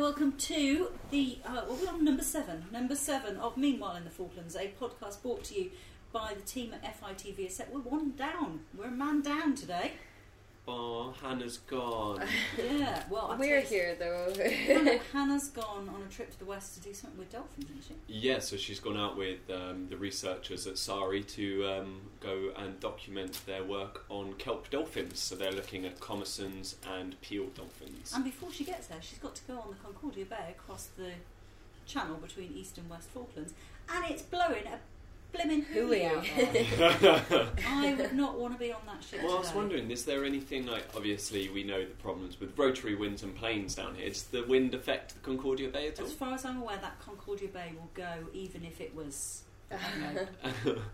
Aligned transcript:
welcome 0.00 0.32
to 0.32 0.90
the 1.10 1.36
uh, 1.44 1.60
well, 1.68 1.78
we're 1.78 1.88
on 1.90 2.02
number 2.02 2.22
seven, 2.22 2.64
number 2.72 2.96
seven 2.96 3.36
of 3.36 3.58
Meanwhile 3.58 3.96
in 3.96 4.04
the 4.04 4.10
Falklands, 4.10 4.56
a 4.56 4.72
podcast 4.80 5.20
brought 5.20 5.44
to 5.44 5.54
you 5.54 5.70
by 6.10 6.32
the 6.32 6.40
team 6.40 6.72
at 6.72 6.82
FITV. 6.82 7.40
Except 7.40 7.70
we're 7.70 7.80
one 7.80 8.12
down, 8.16 8.60
we're 8.74 8.86
a 8.86 8.90
man 8.90 9.20
down 9.20 9.54
today. 9.54 9.92
Oh, 10.68 11.12
Hannah's 11.20 11.58
gone. 11.58 12.22
Yeah, 12.58 13.02
well, 13.10 13.28
I'll 13.32 13.38
We're 13.38 13.60
tell 13.62 13.72
you- 13.72 13.78
here 13.78 13.96
though. 13.98 14.32
Hannah, 14.48 14.98
Hannah's 15.12 15.48
gone 15.48 15.88
on 15.88 16.02
a 16.06 16.12
trip 16.12 16.30
to 16.30 16.38
the 16.38 16.44
west 16.44 16.74
to 16.74 16.80
do 16.88 16.94
something 16.94 17.18
with 17.18 17.32
dolphins, 17.32 17.64
isn't 17.70 17.84
she? 17.88 17.94
Yeah, 18.06 18.38
so 18.38 18.56
she's 18.56 18.78
gone 18.78 18.96
out 18.96 19.16
with 19.16 19.38
um, 19.50 19.86
the 19.88 19.96
researchers 19.96 20.66
at 20.66 20.74
SAERI 20.74 21.26
to 21.34 21.66
um, 21.66 22.00
go 22.20 22.52
and 22.56 22.78
document 22.78 23.40
their 23.46 23.64
work 23.64 24.04
on 24.08 24.34
kelp 24.34 24.70
dolphins. 24.70 25.18
So 25.18 25.34
they're 25.34 25.50
looking 25.52 25.84
at 25.86 25.98
Commerson's 25.98 26.76
and 26.96 27.20
Peale 27.20 27.46
dolphins. 27.54 28.12
And 28.14 28.22
before 28.24 28.52
she 28.52 28.62
gets 28.64 28.86
there, 28.88 28.98
she's 29.00 29.18
got 29.18 29.34
to 29.36 29.42
go 29.48 29.54
on 29.58 29.70
the 29.70 29.76
Concordia 29.76 30.26
Bay 30.26 30.54
across 30.56 30.88
the 30.96 31.10
channel 31.86 32.16
between 32.18 32.52
East 32.54 32.78
and 32.78 32.88
West 32.88 33.08
Falklands, 33.10 33.52
and 33.92 34.04
it's 34.08 34.22
blowing 34.22 34.64
a 34.66 34.78
blimmin' 35.32 35.64
hooey 35.64 36.04
out 36.04 36.24
there. 36.36 37.46
I 37.68 37.94
would 37.94 38.14
not 38.14 38.38
want 38.38 38.54
to 38.54 38.58
be 38.58 38.72
on 38.72 38.80
that 38.86 39.02
ship 39.02 39.20
Well, 39.22 39.36
I 39.36 39.40
was 39.40 39.52
wondering, 39.52 39.90
is 39.90 40.04
there 40.04 40.24
anything 40.24 40.66
like 40.66 40.84
obviously 40.96 41.48
we 41.48 41.62
know 41.62 41.80
the 41.80 41.94
problems 41.94 42.40
with 42.40 42.58
rotary 42.58 42.94
winds 42.94 43.22
and 43.22 43.34
planes 43.34 43.74
down 43.74 43.94
here. 43.94 44.08
Does 44.08 44.24
the 44.24 44.42
wind 44.44 44.74
affect 44.74 45.14
the 45.14 45.20
Concordia 45.20 45.68
Bay 45.68 45.88
at 45.88 46.00
all? 46.00 46.06
As 46.06 46.12
far 46.12 46.34
as 46.34 46.44
I'm 46.44 46.62
aware, 46.62 46.78
that 46.78 47.00
Concordia 47.00 47.48
Bay 47.48 47.72
will 47.78 47.90
go 47.94 48.28
even 48.32 48.64
if 48.64 48.80
it 48.80 48.94
was. 48.94 49.42
I 49.70 49.76
don't 49.76 50.66
know, 50.74 50.82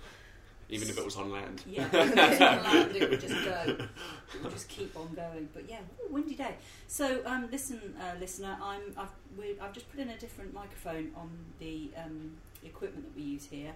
Even 0.69 0.89
if 0.89 0.99
it 0.99 1.05
was 1.05 1.17
on 1.17 1.31
land. 1.31 1.63
Yeah, 1.65 1.87
if 1.87 1.95
it 1.95 2.17
was 2.17 2.41
on 2.41 2.63
land, 2.65 2.97
it 2.97 3.11
would 3.11 3.21
just 3.21 3.45
go. 3.45 3.77
It 4.35 4.43
would 4.43 4.53
just 4.53 4.69
keep 4.69 4.97
on 4.97 5.15
going. 5.15 5.49
But 5.55 5.71
yeah, 5.71 5.79
ooh, 6.03 6.13
windy 6.13 6.35
day. 6.35 6.57
So 6.89 7.23
um, 7.25 7.49
listen, 7.53 7.95
uh, 8.01 8.19
listener, 8.19 8.59
I'm 8.61 8.81
I've 8.97 9.11
we, 9.39 9.57
I've 9.61 9.73
just 9.73 9.89
put 9.91 10.01
in 10.01 10.11
a 10.11 10.19
different 10.19 10.53
microphone 10.53 11.13
on 11.15 11.31
the 11.61 11.91
um, 11.97 12.33
equipment 12.65 13.05
that 13.05 13.17
we 13.17 13.23
use 13.23 13.47
here, 13.47 13.75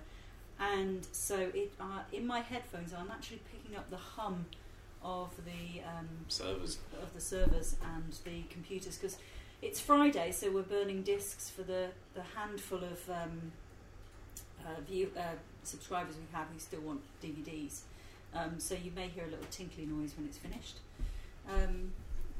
and 0.60 1.06
so 1.12 1.36
it 1.54 1.72
uh, 1.80 2.00
in 2.12 2.26
my 2.26 2.40
headphones 2.40 2.92
I'm 2.92 3.10
actually 3.10 3.40
picking 3.50 3.76
up 3.76 3.88
the 3.90 3.96
hum 3.96 4.46
of 5.02 5.30
the 5.44 5.80
um, 5.82 6.08
Servers. 6.28 6.78
of 7.02 7.14
the 7.14 7.20
servers 7.20 7.76
and 7.94 8.12
the 8.24 8.42
computers 8.50 8.96
because 8.96 9.16
it's 9.62 9.78
Friday, 9.78 10.32
so 10.32 10.50
we're 10.50 10.62
burning 10.62 11.02
discs 11.02 11.50
for 11.50 11.62
the, 11.62 11.88
the 12.14 12.22
handful 12.34 12.78
of 12.78 13.10
um, 13.10 13.52
uh, 14.64 14.80
view, 14.88 15.10
uh, 15.16 15.34
subscribers 15.64 16.16
we 16.16 16.36
have 16.36 16.48
who 16.52 16.58
still 16.58 16.80
want 16.80 17.00
DVDs. 17.22 17.80
Um, 18.34 18.58
so 18.58 18.74
you 18.74 18.90
may 18.94 19.08
hear 19.08 19.24
a 19.24 19.28
little 19.28 19.46
tinkly 19.50 19.84
noise 19.84 20.14
when 20.16 20.26
it's 20.26 20.38
finished. 20.38 20.78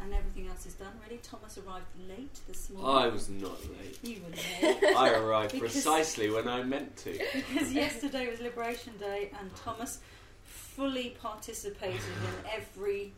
And 0.02 0.14
everything 0.14 0.48
else 0.48 0.64
is 0.64 0.72
done. 0.74 0.92
Really, 1.06 1.20
Thomas 1.22 1.58
arrived 1.58 1.84
late 2.08 2.38
this 2.48 2.70
morning. 2.70 3.02
I 3.04 3.08
was 3.08 3.28
not 3.28 3.58
late. 3.78 3.98
You 4.02 4.22
were 4.22 4.30
late 4.30 4.82
I 4.96 5.10
arrived 5.10 5.52
Because- 5.52 5.72
precisely 5.72 6.30
when 6.30 6.48
I 6.48 6.62
meant 6.62 6.96
to. 6.98 7.18
because 7.34 7.72
yesterday 7.72 8.30
was 8.30 8.40
Liberation 8.40 8.94
Day, 8.98 9.30
and 9.38 9.54
Thomas 9.56 9.98
fully 10.44 11.10
participated 11.20 12.00
in 12.00 12.50
every 12.50 13.12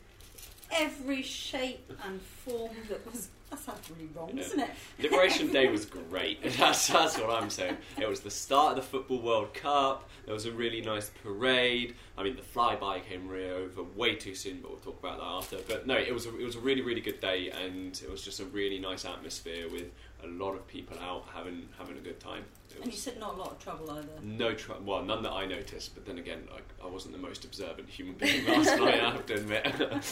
every 0.73 1.23
shape 1.23 1.93
and 2.07 2.21
form 2.21 2.73
that 2.89 3.05
was. 3.11 3.29
That 3.51 3.59
sounds 3.59 3.91
really 3.91 4.09
wrong, 4.15 4.35
doesn't 4.35 4.59
it? 4.59 4.71
Liberation 4.99 5.49
Day 5.53 5.69
was 5.69 5.85
great. 5.85 6.43
That's, 6.59 6.89
that's 6.89 7.19
what 7.19 7.29
I'm 7.29 7.51
saying. 7.51 7.77
It 8.01 8.09
was 8.09 8.21
the 8.21 8.31
start 8.31 8.71
of 8.71 8.77
the 8.77 8.91
Football 8.91 9.21
World 9.21 9.53
Cup. 9.53 10.09
There 10.25 10.33
was 10.33 10.47
a 10.47 10.53
really 10.53 10.81
nice 10.81 11.11
parade. 11.23 11.97
I 12.17 12.23
mean, 12.23 12.35
the 12.37 12.41
flyby 12.41 13.05
came 13.07 13.29
really 13.29 13.51
over 13.51 13.83
way 13.83 14.15
too 14.15 14.35
soon, 14.35 14.61
but 14.63 14.71
we'll 14.71 14.81
talk 14.81 14.99
about 15.01 15.19
that 15.19 15.27
after. 15.27 15.59
But 15.69 15.87
no, 15.87 15.99
it 15.99 16.15
was 16.15 16.25
a, 16.25 16.39
it 16.39 16.45
was 16.45 16.57
a 16.57 16.61
really 16.61 16.81
really 16.81 17.03
good 17.03 17.21
day, 17.21 17.51
and 17.51 18.01
it 18.03 18.11
was 18.11 18.23
just 18.23 18.41
a 18.41 18.47
really 18.47 18.79
nice 18.79 19.05
atmosphere 19.05 19.69
with 19.71 19.91
a 20.25 20.29
lot 20.29 20.53
of 20.53 20.67
people 20.67 20.97
out 21.01 21.27
having 21.35 21.69
having 21.79 21.99
a 21.99 22.01
good 22.01 22.21
time. 22.21 22.45
It 22.77 22.83
And 22.83 22.93
you 22.93 22.99
said 22.99 23.19
not 23.19 23.35
a 23.35 23.37
lot 23.39 23.51
of 23.53 23.59
trouble 23.59 23.91
either. 23.91 24.09
no 24.23 24.55
trouble. 24.55 24.85
Well, 24.85 25.05
none 25.05 25.23
that 25.23 25.33
I 25.33 25.47
noticed. 25.47 25.95
But 25.95 26.07
then 26.07 26.19
again, 26.19 26.49
like, 26.53 26.65
I 26.83 26.87
wasn't 26.87 27.15
the 27.15 27.21
most 27.21 27.45
observant 27.45 27.89
human 27.89 28.15
being 28.15 28.47
last 28.49 28.77
night. 28.79 29.01
I 29.01 29.11
have 29.11 29.27
to 29.27 29.35
admit. 29.35 29.67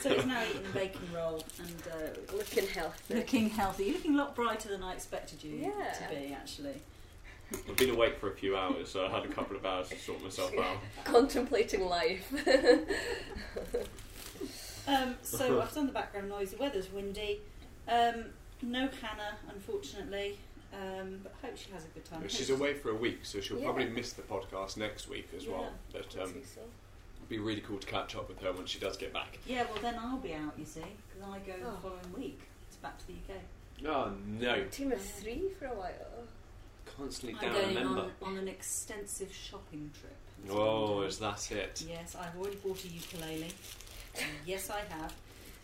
So 0.00 0.14
he's 0.14 0.26
now 0.26 0.42
eating 0.48 0.66
a 0.66 0.74
bacon 0.74 1.08
roll 1.14 1.42
and 1.58 1.82
uh, 1.92 2.36
Looking 2.36 2.66
healthy. 2.68 3.14
looking 3.14 3.50
healthy. 3.50 3.84
You're 3.84 3.94
looking 3.94 4.14
a 4.14 4.18
lot 4.18 4.34
brighter 4.36 4.68
than 4.68 4.82
I 4.82 4.92
expected 4.92 5.42
you 5.42 5.56
Yeah. 5.56 5.92
to 5.92 6.14
be, 6.14 6.32
actually. 6.32 6.74
I've 7.68 7.76
been 7.76 7.90
awake 7.90 8.18
for 8.18 8.30
a 8.30 8.34
few 8.34 8.56
hours, 8.56 8.90
so 8.90 9.06
I 9.06 9.10
had 9.10 9.24
a 9.24 9.28
couple 9.28 9.56
of 9.56 9.64
hours 9.64 9.88
to 9.90 9.98
sort 9.98 10.22
myself 10.22 10.52
out. 10.58 10.78
Contemplating 11.04 11.86
life. 11.86 12.32
Um, 14.88 15.16
so 15.22 15.60
I've 15.60 15.74
done 15.74 15.86
the 15.86 15.92
background 15.92 16.28
noise. 16.28 16.50
The 16.52 16.58
weather's 16.58 16.92
windy. 16.92 17.40
Um, 17.88 18.26
no 18.62 18.88
Hannah, 19.02 19.36
unfortunately. 19.52 20.38
Um, 20.76 21.20
but 21.22 21.32
I 21.42 21.46
hope 21.46 21.56
she 21.56 21.70
has 21.72 21.84
a 21.84 21.88
good 21.88 22.04
time. 22.04 22.28
She's 22.28 22.50
away 22.50 22.74
for 22.74 22.90
a 22.90 22.94
week, 22.94 23.20
so 23.24 23.40
she'll 23.40 23.58
Yeah. 23.58 23.64
probably 23.64 23.88
miss 23.88 24.12
the 24.12 24.22
podcast 24.22 24.76
next 24.76 25.08
week 25.08 25.28
as 25.36 25.46
well. 25.46 25.72
But 25.92 26.14
um, 26.20 26.30
it'd 26.34 27.28
be 27.28 27.38
really 27.38 27.62
cool 27.62 27.78
to 27.78 27.86
catch 27.86 28.14
up 28.14 28.28
with 28.28 28.40
her 28.42 28.52
when 28.52 28.66
she 28.66 28.78
does 28.78 28.96
get 28.96 29.12
back. 29.12 29.38
Yeah, 29.46 29.64
well 29.64 29.80
then 29.80 29.94
I'll 29.98 30.18
be 30.18 30.34
out, 30.34 30.52
you 30.58 30.66
see, 30.66 30.82
because 31.08 31.28
I 31.30 31.38
go 31.40 31.52
the 31.58 31.66
Oh. 31.68 31.78
following 31.82 32.12
week. 32.14 32.40
It's 32.68 32.76
back 32.76 32.98
to 32.98 33.06
the 33.06 33.14
UK. 33.14 33.40
Oh 33.86 34.12
no! 34.26 34.64
Team 34.66 34.92
of 34.92 35.00
three 35.00 35.50
for 35.58 35.66
a 35.66 35.74
while. 35.74 36.24
Constantly 36.96 37.38
I'm 37.40 37.52
down 37.52 37.56
a 37.56 37.62
going 37.64 37.74
member. 37.74 38.00
on, 38.22 38.32
on 38.32 38.38
an 38.38 38.48
extensive 38.48 39.32
shopping 39.34 39.90
trip. 39.98 40.16
Oh, 40.50 41.02
is 41.02 41.18
that 41.18 41.50
it? 41.52 41.84
Yes, 41.88 42.14
I've 42.14 42.36
already 42.38 42.56
bought 42.56 42.84
a 42.84 42.88
ukulele. 42.88 43.48
Yes, 44.46 44.70
I 44.70 44.80
have. 44.94 45.12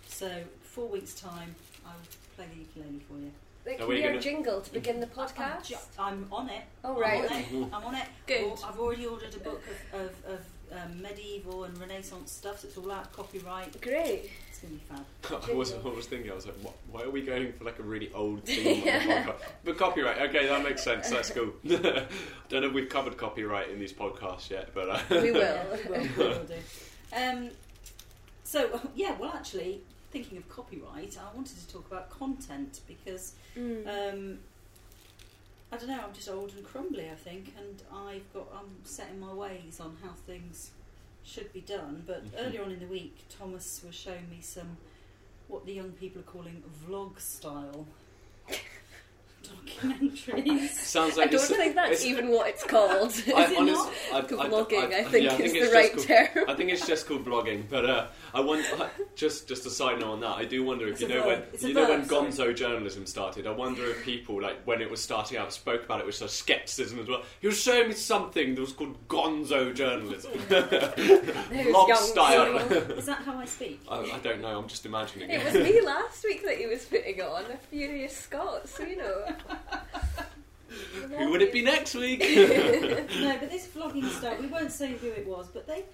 So, 0.09 0.43
four 0.62 0.89
weeks' 0.89 1.15
time, 1.15 1.55
I'll 1.87 1.93
play 2.37 2.47
the 2.53 2.61
ukulele 2.61 3.01
for 3.09 3.15
you. 3.19 3.31
That 3.65 3.75
Are 3.75 3.78
can 3.78 3.89
we 3.89 3.95
be 3.97 4.03
our 4.05 4.09
gonna- 4.11 4.21
jingle 4.23 4.61
to 4.61 4.73
begin 4.73 4.99
the 5.00 5.06
I'm, 5.06 5.12
podcast. 5.28 5.67
ju- 5.67 5.77
I'm 5.99 6.27
on 6.33 6.49
it. 6.49 6.62
Oh, 6.84 6.99
right. 6.99 7.23
I'm 7.31 7.33
on 7.33 7.39
it. 7.62 7.69
I'm 7.73 7.84
on 7.84 7.95
it. 7.95 8.06
Good. 8.27 8.43
Well, 8.47 8.59
I've 8.67 8.78
already 8.81 9.06
ordered 9.06 9.34
a 9.34 9.39
book 9.39 9.62
of, 9.93 10.00
of, 10.00 10.11
of 10.34 10.41
um, 10.73 11.00
medieval 11.03 11.65
and 11.65 11.78
Renaissance 11.78 12.33
stuff. 12.33 12.61
So 12.61 12.69
it's 12.69 12.77
all 12.77 12.91
out 12.91 13.12
copyright. 13.12 13.81
Great. 13.81 14.31
It's 14.49 14.59
going 14.59 14.81
to 14.81 14.95
be 14.97 15.31
fab. 15.31 15.43
I 15.51 15.55
was, 15.55 15.75
I 15.75 15.89
was 15.89 16.06
thinking, 16.06 16.33
I 16.33 16.34
was 16.34 16.47
like, 16.47 16.56
what, 16.56 16.75
why 16.91 17.03
are 17.03 17.11
we 17.11 17.22
going 17.22 17.53
for 17.53 17.62
like 17.65 17.78
a 17.78 17.83
really 17.84 18.11
old 18.15 18.43
theme 18.47 18.78
on 18.78 18.84
the 18.84 18.91
podcast? 18.91 19.34
But 19.65 19.78
copyright, 19.78 20.21
okay, 20.31 20.49
that 20.49 20.65
makes 20.65 20.83
sense. 20.83 21.09
That's 21.11 21.31
cool. 21.31 21.53
I 21.65 22.06
don't 22.49 22.62
know 22.62 22.67
if 22.69 22.72
we've 22.72 22.89
covered 22.89 23.17
copyright 23.17 23.71
in 23.71 23.78
these 23.78 23.93
podcasts 23.93 24.51
yet, 24.51 24.71
but 24.75 24.89
uh, 24.91 25.01
We 25.22 25.31
will. 25.31 25.41
Well, 25.89 26.01
we 26.01 26.09
will 26.17 26.45
do. 26.45 26.55
Um, 27.17 27.51
so, 28.45 28.81
yeah, 28.97 29.15
well, 29.21 29.33
actually, 29.34 29.83
thinking 30.12 30.37
of 30.39 30.49
copyright, 30.49 31.17
I 31.19 31.34
wanted 31.34 31.59
to 31.59 31.69
talk 31.69 31.87
about 31.91 32.11
content 32.11 32.81
because 32.87 33.34
Mm. 33.56 33.87
Um, 33.87 34.39
I 35.71 35.77
don't 35.78 35.89
know. 35.89 36.00
I'm 36.06 36.12
just 36.12 36.28
old 36.28 36.53
and 36.53 36.62
crumbly, 36.65 37.09
I 37.11 37.15
think, 37.15 37.55
and 37.59 37.83
I've 37.91 38.31
got 38.34 38.47
I'm 38.55 38.84
set 38.84 39.09
in 39.11 39.19
my 39.21 39.33
ways 39.33 39.81
on 39.81 39.97
how 40.03 40.11
things 40.27 40.71
should 41.25 41.51
be 41.53 41.62
done. 41.62 42.03
But 42.06 42.25
Mhm. 42.27 42.47
earlier 42.47 42.62
on 42.62 42.72
in 42.72 42.81
the 42.81 42.87
week, 42.87 43.25
Thomas 43.31 43.83
was 43.84 43.95
showing 43.95 44.28
me 44.28 44.41
some 44.43 44.77
what 45.49 45.65
the 45.67 45.72
young 45.72 45.93
people 45.93 46.21
are 46.21 46.25
calling 46.25 46.62
vlog 46.87 47.19
style 47.21 47.87
documentaries. 49.42 50.69
sounds 50.72 51.19
I 51.19 51.25
don't 51.26 51.34
it's, 51.34 51.48
think 51.48 51.75
that's 51.75 52.04
even 52.04 52.28
what 52.30 52.48
it's 52.48 52.64
called. 52.64 53.12
I, 53.36 53.44
it 53.50 53.58
honest- 53.58 53.75
not? 53.84 53.92
I, 54.12 54.19
I, 54.19 54.22
Vlogging, 54.48 54.92
I, 54.94 54.98
I- 55.00 55.04
think, 55.04 55.25
yeah, 55.25 55.32
I 55.32 55.36
is 55.36 55.53
think 55.53 55.53
the 55.53 55.58
it's 55.60 55.75
right 55.75 55.92
just 55.94 56.06
term. 56.08 56.28
I 56.48 56.54
think 56.54 56.70
it's 56.70 56.86
just 56.86 57.06
called 57.06 57.25
vlogging, 57.25 57.64
but 57.69 57.88
uh, 57.88 58.06
I 58.34 58.41
want 58.41 58.64
just 59.16 59.48
just 59.48 59.66
a 59.66 59.70
side 59.70 60.00
note 60.00 60.12
on 60.12 60.20
that. 60.20 60.36
I 60.36 60.44
do 60.44 60.62
wonder 60.64 60.86
if 60.86 60.92
It's 60.92 61.00
you 61.03 61.08
know 61.08 61.22
verb. 61.22 61.26
when 61.26 61.42
It's 61.53 61.62
you 61.62 61.75
know 61.75 61.86
verb, 61.86 62.00
when 62.00 62.32
sorry. 62.32 62.53
Gonzo 62.53 62.56
journalism 62.56 63.06
started. 63.06 63.47
I 63.47 63.50
wonder 63.53 63.84
if 63.86 64.04
people 64.04 64.41
like 64.41 64.62
when 64.64 64.80
it 64.80 64.91
was 64.91 65.00
starting 65.03 65.38
out 65.38 65.53
spoke 65.53 65.84
about 65.84 66.00
it 66.00 66.06
with 66.06 66.14
such 66.14 66.30
skepticism 66.30 66.98
as 67.00 67.09
well. 67.09 67.22
He 67.41 67.47
was 67.47 67.60
showing 67.60 67.88
me 67.88 67.94
something 67.94 68.54
that 68.54 68.60
was 68.60 68.72
called 68.72 68.97
Gonzo 69.09 69.74
journalism, 69.74 70.33
There's 70.48 71.74
vlog 71.74 71.95
style. 71.97 72.56
Is 72.56 73.06
that 73.06 73.18
how 73.22 73.38
I 73.38 73.45
speak? 73.45 73.80
I, 73.88 73.98
I 74.00 74.18
don't 74.22 74.41
know. 74.41 74.59
I'm 74.59 74.68
just 74.68 74.86
imagining 74.86 75.30
It 75.30 75.41
it. 75.41 75.45
was 75.45 75.54
me 75.54 75.80
last 75.80 76.24
week 76.24 76.45
that 76.45 76.56
he 76.59 76.66
was 76.66 76.84
putting 76.84 77.21
on 77.21 77.45
a 77.50 77.56
Furious 77.71 78.16
Scot, 78.16 78.68
so 78.68 78.83
you 78.84 78.97
know. 78.97 79.32
Who 81.19 81.31
would 81.31 81.43
it 81.43 81.53
be 81.53 81.63
next 81.63 81.95
week? 81.95 82.21
no, 82.21 83.37
but 83.39 83.51
this 83.51 83.67
vlogging 83.69 84.09
stuff, 84.11 84.41
we 84.41 84.47
won't 84.47 84.73
say 84.73 84.93
who 84.95 85.09
it 85.09 85.27
was, 85.27 85.49
but 85.49 85.67
they 85.67 85.84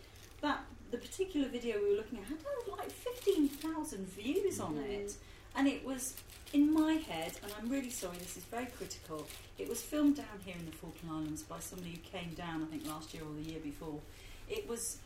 that 0.41 0.61
the 0.91 0.99
particular 0.99 1.49
video 1.49 1.77
we 1.83 1.91
were 1.91 1.97
looking 1.97 2.19
at 2.19 2.27
had 2.27 2.39
oh, 2.47 2.75
like 2.79 2.91
fifteen 2.91 3.49
thousand 3.49 4.07
views 4.09 4.61
on 4.61 4.75
Mm. 4.75 4.91
it, 4.91 5.15
and 5.57 5.67
it 5.69 5.85
was 5.85 6.15
in 6.53 6.73
my 6.73 6.95
head. 6.95 7.33
And 7.43 7.53
I'm 7.61 7.69
really 7.69 7.91
sorry, 7.91 8.17
this 8.19 8.37
is 8.37 8.45
very 8.45 8.67
critical. 8.67 9.27
It 9.59 9.69
was 9.69 9.83
filmed 9.83 10.17
down 10.17 10.39
here 10.45 10.55
in 10.59 10.67
the 10.67 10.73
Falkland 10.73 11.11
Islands 11.15 11.43
by 11.43 11.59
somebody 11.59 11.91
who 11.91 12.19
came 12.19 12.35
down, 12.35 12.63
I 12.63 12.67
think 12.67 12.87
last 12.87 13.13
year 13.13 13.25
or 13.25 13.35
the 13.43 13.51
year 13.51 13.61
before. 13.61 14.01
It 14.49 14.69
was 14.69 14.99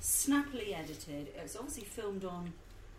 snappily 0.00 0.74
edited. 0.74 1.28
It 1.28 1.40
was 1.42 1.56
obviously 1.56 1.84
filmed 1.84 2.24
on. 2.24 2.52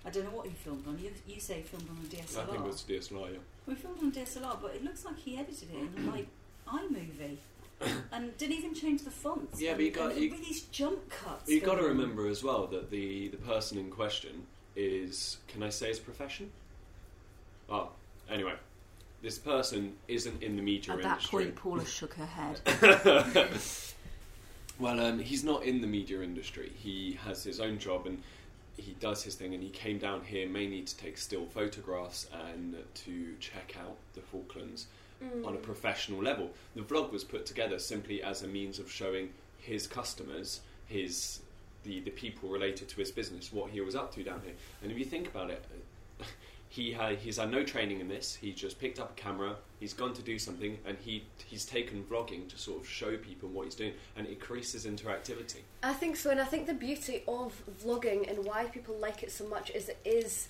I 0.06 0.10
don't 0.10 0.24
know 0.24 0.32
what 0.32 0.48
he 0.48 0.54
filmed 0.54 0.88
on. 0.88 0.98
You, 1.00 1.12
you 1.28 1.40
say 1.40 1.56
he 1.58 1.62
filmed 1.62 1.88
on 1.90 1.98
a 2.04 2.08
DSLR. 2.08 2.42
I 2.42 2.46
think 2.46 2.58
it 2.58 2.68
was 2.68 2.82
DSLR. 2.84 3.32
Yeah. 3.34 3.38
We 3.68 3.76
filmed 3.76 4.00
on 4.02 4.12
DSLR, 4.12 4.58
but 4.62 4.74
it 4.76 4.84
looks 4.84 5.06
like 5.06 5.18
he 5.20 5.38
edited 5.38 5.70
it 5.72 5.98
in 5.98 6.12
like 6.12 6.28
iMovie, 6.68 7.38
and 8.12 8.36
didn't 8.38 8.56
even 8.58 8.74
change 8.74 9.04
the 9.04 9.12
fonts. 9.12 9.62
Yeah, 9.62 9.74
but 9.74 9.84
you 9.86 9.92
got- 9.92 10.18
you- 10.18 10.36
these 10.36 10.62
jump 10.64 11.08
cuts. 11.10 11.50
You've 11.50 11.64
got 11.64 11.76
to 11.76 11.84
remember 11.84 12.28
as 12.28 12.44
well 12.44 12.66
that 12.68 12.90
the, 12.90 13.28
the 13.30 13.38
person 13.38 13.78
in 13.78 13.90
question 13.92 14.48
is, 14.76 15.38
can 15.48 15.62
I 15.62 15.70
say 15.70 15.90
his 15.90 16.00
profession? 16.00 16.52
Well, 17.68 17.92
anyway, 18.30 18.54
this 19.22 19.38
person 19.38 19.94
isn't 20.08 20.42
in 20.42 20.56
the 20.56 20.62
media 20.64 20.94
At 20.94 21.02
that 21.04 21.10
industry. 21.18 21.44
point, 21.46 21.56
Paula 21.56 21.86
shook 21.86 22.16
her 22.16 22.26
head. 22.26 22.60
well, 24.80 25.00
um, 25.00 25.20
he's 25.20 25.44
not 25.44 25.64
in 25.64 25.82
the 25.82 25.88
media 25.88 26.22
industry. 26.22 26.72
He 26.76 27.20
has 27.24 27.44
his 27.44 27.60
own 27.60 27.78
job 27.78 28.08
and 28.08 28.22
he 28.78 28.94
does 29.00 29.24
his 29.24 29.36
thing. 29.36 29.54
And 29.54 29.62
he 29.62 29.70
came 29.70 29.98
down 29.98 30.22
here 30.26 30.48
mainly 30.48 30.82
to 30.82 30.98
take 30.98 31.18
still 31.18 31.46
photographs 31.46 32.28
and 32.50 32.76
to 33.06 33.36
check 33.40 33.76
out 33.80 33.98
the 34.14 34.22
Falklands 34.22 34.88
Mm. 35.24 35.46
on 35.46 35.54
a 35.54 35.58
professional 35.58 36.20
level. 36.20 36.50
The 36.76 36.82
vlog 36.82 37.12
was 37.12 37.24
put 37.24 37.46
together 37.46 37.78
simply 37.78 38.24
as 38.24 38.42
a 38.42 38.48
means 38.48 38.80
of 38.80 38.92
showing 38.92 39.30
his 39.60 39.86
customers, 39.86 40.62
his 40.88 41.42
the, 41.84 42.00
the 42.00 42.10
people 42.10 42.50
related 42.50 42.90
to 42.90 42.96
his 42.96 43.12
business, 43.12 43.54
what 43.54 43.70
he 43.70 43.82
was 43.82 43.96
up 43.96 44.14
to 44.16 44.24
down 44.24 44.42
here. 44.44 44.56
And 44.82 44.92
if 44.92 44.98
you 44.98 45.06
think 45.06 45.28
about 45.28 45.52
it, 45.52 45.64
he 46.72 46.94
had 46.94 47.18
he's 47.18 47.36
had 47.36 47.52
no 47.52 47.64
training 47.66 48.00
in 48.00 48.08
this. 48.08 48.34
He 48.34 48.54
just 48.54 48.80
picked 48.80 48.98
up 48.98 49.12
a 49.12 49.22
camera. 49.22 49.58
He's 49.82 49.94
gone 49.94 50.14
to 50.14 50.22
do 50.22 50.40
something, 50.40 50.78
and 50.86 50.98
he 50.98 51.26
he's 51.46 51.66
taken 51.66 52.06
vlogging 52.06 52.48
to 52.48 52.58
sort 52.58 52.80
of 52.80 52.88
show 52.88 53.18
people 53.18 53.50
what 53.50 53.66
he's 53.66 53.76
doing, 53.76 53.92
and 54.16 54.26
it 54.26 54.32
increases 54.32 54.86
interactivity. 54.86 55.64
I 55.84 55.92
think 55.92 56.16
so, 56.16 56.30
and 56.30 56.40
I 56.40 56.46
think 56.46 56.68
the 56.68 56.74
beauty 56.74 57.24
of 57.28 57.62
vlogging 57.84 58.30
and 58.30 58.46
why 58.46 58.66
people 58.66 58.96
like 58.96 59.22
it 59.22 59.34
so 59.34 59.46
much 59.48 59.70
is 59.72 59.90
it 59.90 60.00
is 60.06 60.48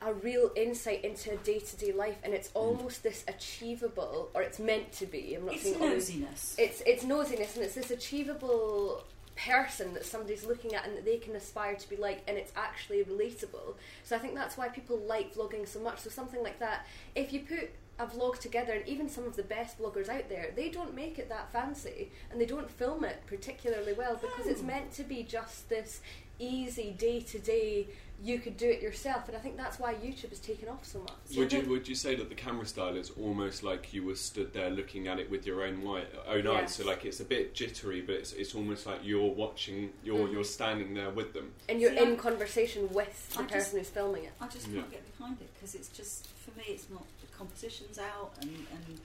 a 0.00 0.14
real 0.14 0.52
insight 0.54 1.04
into 1.04 1.36
day 1.38 1.58
to 1.58 1.76
day 1.76 1.90
life, 1.90 2.18
and 2.22 2.32
it's 2.32 2.50
mm. 2.50 2.60
almost 2.60 3.02
this 3.02 3.24
achievable, 3.26 4.30
or 4.32 4.42
it's 4.42 4.60
meant 4.60 4.92
to 4.92 5.06
be. 5.06 5.34
I'm 5.34 5.46
not 5.46 5.56
It's 5.56 5.64
saying 5.64 5.82
always- 5.82 6.08
nosiness. 6.08 6.54
It's 6.56 6.82
it's 6.86 7.04
nosiness, 7.04 7.56
and 7.56 7.64
it's 7.64 7.74
this 7.74 7.90
achievable 7.90 9.02
person 9.36 9.94
that 9.94 10.04
somebody's 10.04 10.44
looking 10.44 10.74
at 10.74 10.86
and 10.86 10.96
that 10.96 11.04
they 11.04 11.16
can 11.16 11.34
aspire 11.34 11.74
to 11.74 11.88
be 11.88 11.96
like, 11.96 12.22
and 12.28 12.36
it's 12.36 12.52
actually 12.56 13.02
relatable. 13.04 13.74
So 14.04 14.16
I 14.16 14.18
think 14.18 14.34
that's 14.34 14.56
why 14.56 14.68
people 14.68 14.96
like 14.98 15.34
vlogging 15.34 15.66
so 15.66 15.80
much. 15.80 16.00
So 16.00 16.10
something 16.10 16.42
like 16.42 16.58
that, 16.60 16.86
if 17.14 17.32
you 17.32 17.40
put 17.40 17.70
a 17.98 18.06
vlog 18.06 18.38
together, 18.38 18.72
and 18.72 18.88
even 18.88 19.08
some 19.08 19.24
of 19.24 19.36
the 19.36 19.42
best 19.42 19.78
vloggers 19.80 20.08
out 20.08 20.28
there, 20.28 20.50
they 20.56 20.68
don't 20.68 20.94
make 20.94 21.18
it 21.18 21.28
that 21.28 21.52
fancy, 21.52 22.10
and 22.30 22.40
they 22.40 22.46
don't 22.46 22.70
film 22.70 23.04
it 23.04 23.22
particularly 23.26 23.92
well 23.92 24.16
because 24.16 24.46
it's 24.46 24.62
meant 24.62 24.92
to 24.92 25.04
be 25.04 25.22
just 25.22 25.68
this 25.68 26.00
easy 26.38 26.94
day 26.98 27.20
to 27.20 27.38
day. 27.38 27.86
You 28.24 28.38
could 28.38 28.56
do 28.56 28.66
it 28.70 28.80
yourself, 28.80 29.28
and 29.28 29.36
I 29.36 29.40
think 29.40 29.58
that's 29.58 29.78
why 29.78 29.92
YouTube 29.96 30.30
has 30.30 30.38
taken 30.40 30.66
off 30.70 30.82
so 30.86 30.98
much. 31.00 31.12
Yeah, 31.28 31.40
would 31.40 31.52
you 31.52 31.60
would 31.68 31.86
you 31.86 31.94
say 31.94 32.14
that 32.14 32.30
the 32.30 32.34
camera 32.34 32.64
style 32.64 32.96
is 32.96 33.10
almost 33.20 33.62
like 33.62 33.92
you 33.92 34.02
were 34.02 34.14
stood 34.14 34.54
there 34.54 34.70
looking 34.70 35.08
at 35.08 35.18
it 35.18 35.30
with 35.30 35.46
your 35.46 35.62
own 35.62 35.80
wi- 35.80 36.06
own 36.26 36.46
eyes? 36.46 36.60
Yes. 36.62 36.76
So 36.76 36.86
like 36.86 37.04
it's 37.04 37.20
a 37.20 37.24
bit 37.24 37.54
jittery, 37.54 38.00
but 38.00 38.14
it's, 38.14 38.32
it's 38.32 38.54
almost 38.54 38.86
like 38.86 39.00
you're 39.02 39.30
watching, 39.30 39.90
you're 40.02 40.26
Mhm. 40.26 40.32
you're 40.32 40.44
standing 40.44 40.94
there 40.94 41.10
with 41.10 41.34
them. 41.34 41.52
And 41.68 41.82
you're 41.82 41.90
See, 41.94 41.98
in 42.02 42.12
I- 42.14 42.16
conversation 42.16 42.90
with 42.94 43.28
the 43.34 43.40
I 43.40 43.42
just- 43.42 43.52
person 43.52 43.78
who's 43.80 43.90
filming 43.90 44.24
it. 44.24 44.32
I 44.40 44.48
just 44.48 44.68
Yeah. 44.68 44.80
can't 44.80 44.90
get 44.92 45.18
behind 45.18 45.36
it 45.42 45.52
because 45.52 45.74
it's 45.74 45.88
just 45.88 46.26
for 46.28 46.50
me. 46.58 46.64
It's 46.68 46.88
not 46.88 47.04
the 47.20 47.26
composition's 47.36 47.98
out 47.98 48.32
and 48.40 48.48
and 48.72 49.00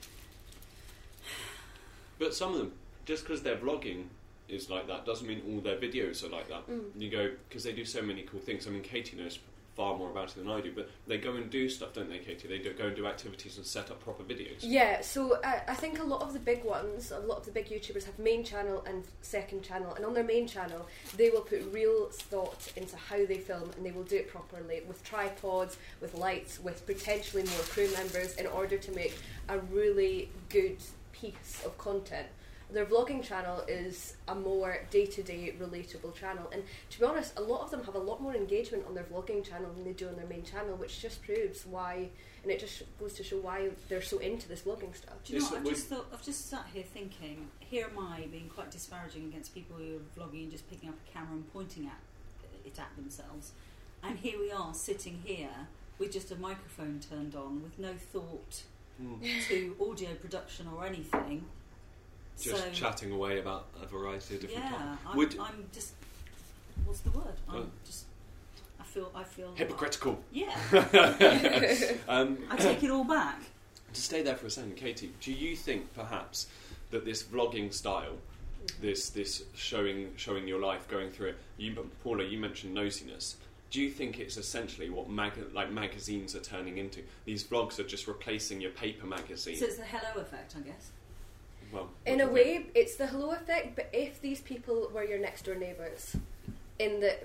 But 2.18 2.34
some 2.34 2.52
of 2.52 2.58
them, 2.58 2.72
just 3.04 3.24
because 3.24 3.42
they're 3.42 3.56
vlogging 3.58 4.04
is 4.52 4.70
like 4.70 4.86
that, 4.88 5.06
doesn't 5.06 5.26
mean 5.26 5.42
all 5.48 5.60
their 5.60 5.76
videos 5.76 6.24
are 6.24 6.28
like 6.28 6.48
that. 6.48 6.68
Mm. 6.68 6.82
You 6.96 7.10
go 7.10 7.30
because 7.48 7.64
they 7.64 7.72
do 7.72 7.84
so 7.84 8.02
many 8.02 8.22
cool 8.22 8.40
things. 8.40 8.66
I 8.66 8.70
mean, 8.70 8.82
Katie 8.82 9.16
knows 9.16 9.38
far 9.76 9.96
more 9.96 10.10
about 10.10 10.28
it 10.28 10.36
than 10.36 10.50
I 10.50 10.60
do, 10.60 10.72
but 10.74 10.90
they 11.06 11.18
go 11.18 11.34
and 11.36 11.48
do 11.48 11.68
stuff, 11.68 11.94
don't 11.94 12.10
they, 12.10 12.18
Katie? 12.18 12.48
They 12.48 12.58
do, 12.58 12.72
go 12.74 12.88
and 12.88 12.96
do 12.96 13.06
activities 13.06 13.56
and 13.56 13.64
set 13.64 13.90
up 13.90 14.02
proper 14.02 14.22
videos. 14.22 14.58
Yeah, 14.60 15.00
so 15.00 15.38
I, 15.44 15.62
I 15.68 15.74
think 15.74 16.00
a 16.00 16.02
lot 16.02 16.22
of 16.22 16.32
the 16.32 16.38
big 16.38 16.64
ones, 16.64 17.12
a 17.12 17.20
lot 17.20 17.38
of 17.38 17.46
the 17.46 17.52
big 17.52 17.68
YouTubers 17.68 18.04
have 18.04 18.18
main 18.18 18.44
channel 18.44 18.84
and 18.86 19.04
second 19.22 19.62
channel, 19.62 19.94
and 19.94 20.04
on 20.04 20.12
their 20.12 20.24
main 20.24 20.46
channel, 20.46 20.86
they 21.16 21.30
will 21.30 21.40
put 21.40 21.62
real 21.72 22.06
thought 22.10 22.72
into 22.76 22.96
how 22.96 23.24
they 23.24 23.38
film, 23.38 23.70
and 23.76 23.86
they 23.86 23.92
will 23.92 24.02
do 24.02 24.16
it 24.16 24.28
properly 24.28 24.82
with 24.86 25.02
tripods, 25.04 25.78
with 26.00 26.14
lights, 26.14 26.60
with 26.60 26.84
potentially 26.84 27.44
more 27.44 27.62
crew 27.70 27.88
members, 27.94 28.34
in 28.34 28.46
order 28.48 28.76
to 28.76 28.92
make 28.92 29.16
a 29.48 29.58
really 29.58 30.30
good 30.48 30.76
piece 31.12 31.62
of 31.64 31.78
content. 31.78 32.26
Their 32.72 32.86
vlogging 32.86 33.22
channel 33.22 33.64
is 33.66 34.14
a 34.28 34.34
more 34.34 34.78
day 34.90 35.06
to 35.06 35.22
day 35.22 35.54
relatable 35.60 36.14
channel, 36.14 36.48
and 36.52 36.62
to 36.90 36.98
be 37.00 37.04
honest, 37.04 37.36
a 37.38 37.42
lot 37.42 37.62
of 37.62 37.70
them 37.70 37.82
have 37.84 37.96
a 37.96 37.98
lot 37.98 38.22
more 38.22 38.34
engagement 38.34 38.84
on 38.86 38.94
their 38.94 39.04
vlogging 39.04 39.42
channel 39.48 39.70
than 39.74 39.84
they 39.84 39.92
do 39.92 40.08
on 40.08 40.16
their 40.16 40.26
main 40.26 40.44
channel, 40.44 40.76
which 40.76 41.00
just 41.00 41.22
proves 41.24 41.66
why, 41.66 42.08
and 42.42 42.52
it 42.52 42.60
just 42.60 42.82
goes 43.00 43.14
to 43.14 43.24
show 43.24 43.38
why 43.38 43.70
they're 43.88 44.02
so 44.02 44.18
into 44.18 44.48
this 44.48 44.62
vlogging 44.62 44.94
stuff. 44.96 45.14
Do 45.24 45.32
you 45.32 45.40
know 45.40 45.46
what? 45.46 45.58
I've 45.58 45.64
just 45.66 45.86
thought, 45.88 46.06
I've 46.12 46.24
just 46.24 46.48
sat 46.48 46.66
here 46.72 46.84
thinking, 46.84 47.48
here 47.58 47.88
am 47.90 47.98
I 47.98 48.26
being 48.30 48.48
quite 48.48 48.70
disparaging 48.70 49.24
against 49.24 49.52
people 49.54 49.76
who 49.76 49.96
are 49.96 50.26
vlogging 50.26 50.42
and 50.44 50.50
just 50.52 50.68
picking 50.70 50.88
up 50.90 50.94
a 51.08 51.12
camera 51.12 51.32
and 51.32 51.52
pointing 51.52 51.86
at 51.86 51.98
it 52.64 52.78
at 52.78 52.94
themselves. 52.96 53.52
And 54.02 54.18
here 54.18 54.38
we 54.38 54.52
are 54.52 54.72
sitting 54.74 55.22
here 55.24 55.66
with 55.98 56.12
just 56.12 56.30
a 56.30 56.36
microphone 56.36 57.00
turned 57.00 57.34
on 57.34 57.62
with 57.62 57.78
no 57.78 57.94
thought 57.94 58.62
Mm. 59.02 59.18
to 59.48 59.74
audio 59.80 60.12
production 60.14 60.68
or 60.76 60.84
anything. 60.84 61.46
Just 62.40 62.62
so, 62.64 62.70
chatting 62.72 63.12
away 63.12 63.38
about 63.38 63.66
a 63.82 63.86
variety 63.86 64.36
of 64.36 64.40
different 64.40 64.64
yeah, 64.64 64.70
topics. 64.70 65.02
I'm, 65.06 65.16
Would- 65.16 65.38
I'm 65.38 65.64
just, 65.72 65.92
what's 66.84 67.00
the 67.00 67.10
word? 67.10 67.34
I'm 67.48 67.54
Well- 67.54 67.70
just, 67.84 68.04
I 68.80 68.84
feel, 68.84 69.12
I 69.14 69.22
feel, 69.24 69.52
Hypocritical. 69.54 70.18
Yeah, 70.32 70.48
um, 72.08 72.38
I 72.50 72.56
take 72.56 72.82
it 72.82 72.90
all 72.90 73.04
back. 73.04 73.40
to 73.92 74.00
stay 74.00 74.22
there 74.22 74.34
for 74.36 74.46
a 74.46 74.50
second, 74.50 74.76
Katie, 74.76 75.12
do 75.20 75.32
you 75.32 75.54
think 75.54 75.92
perhaps 75.94 76.48
that 76.90 77.04
this 77.04 77.22
vlogging 77.22 77.72
style, 77.72 78.16
this 78.80 79.10
this 79.10 79.44
showing 79.54 80.12
showing 80.16 80.48
your 80.48 80.60
life, 80.60 80.88
going 80.88 81.10
through 81.10 81.28
it, 81.28 81.38
you, 81.56 81.72
Paula, 82.02 82.24
you 82.24 82.38
mentioned 82.38 82.76
nosiness. 82.76 83.34
Do 83.70 83.80
you 83.80 83.90
think 83.90 84.18
it's 84.18 84.36
essentially 84.36 84.90
what 84.90 85.08
mag- 85.08 85.54
like 85.54 85.70
magazines 85.70 86.34
are 86.34 86.40
turning 86.40 86.78
into? 86.78 87.02
These 87.24 87.44
vlogs 87.44 87.78
are 87.78 87.84
just 87.84 88.08
replacing 88.08 88.60
your 88.60 88.72
paper 88.72 89.06
magazine. 89.06 89.56
So 89.56 89.66
it's 89.66 89.76
the 89.76 89.84
hello 89.84 90.20
effect, 90.20 90.56
I 90.56 90.60
guess. 90.62 90.90
Well, 91.72 91.88
In 92.06 92.20
a 92.20 92.28
way, 92.28 92.66
it's 92.74 92.96
the 92.96 93.06
hello 93.06 93.30
effect, 93.32 93.76
but 93.76 93.88
if 93.92 94.20
these 94.20 94.40
people 94.40 94.90
were 94.92 95.04
your 95.04 95.18
next 95.18 95.44
door 95.44 95.54
neighbours, 95.54 96.16
in 96.78 97.00
the 97.00 97.16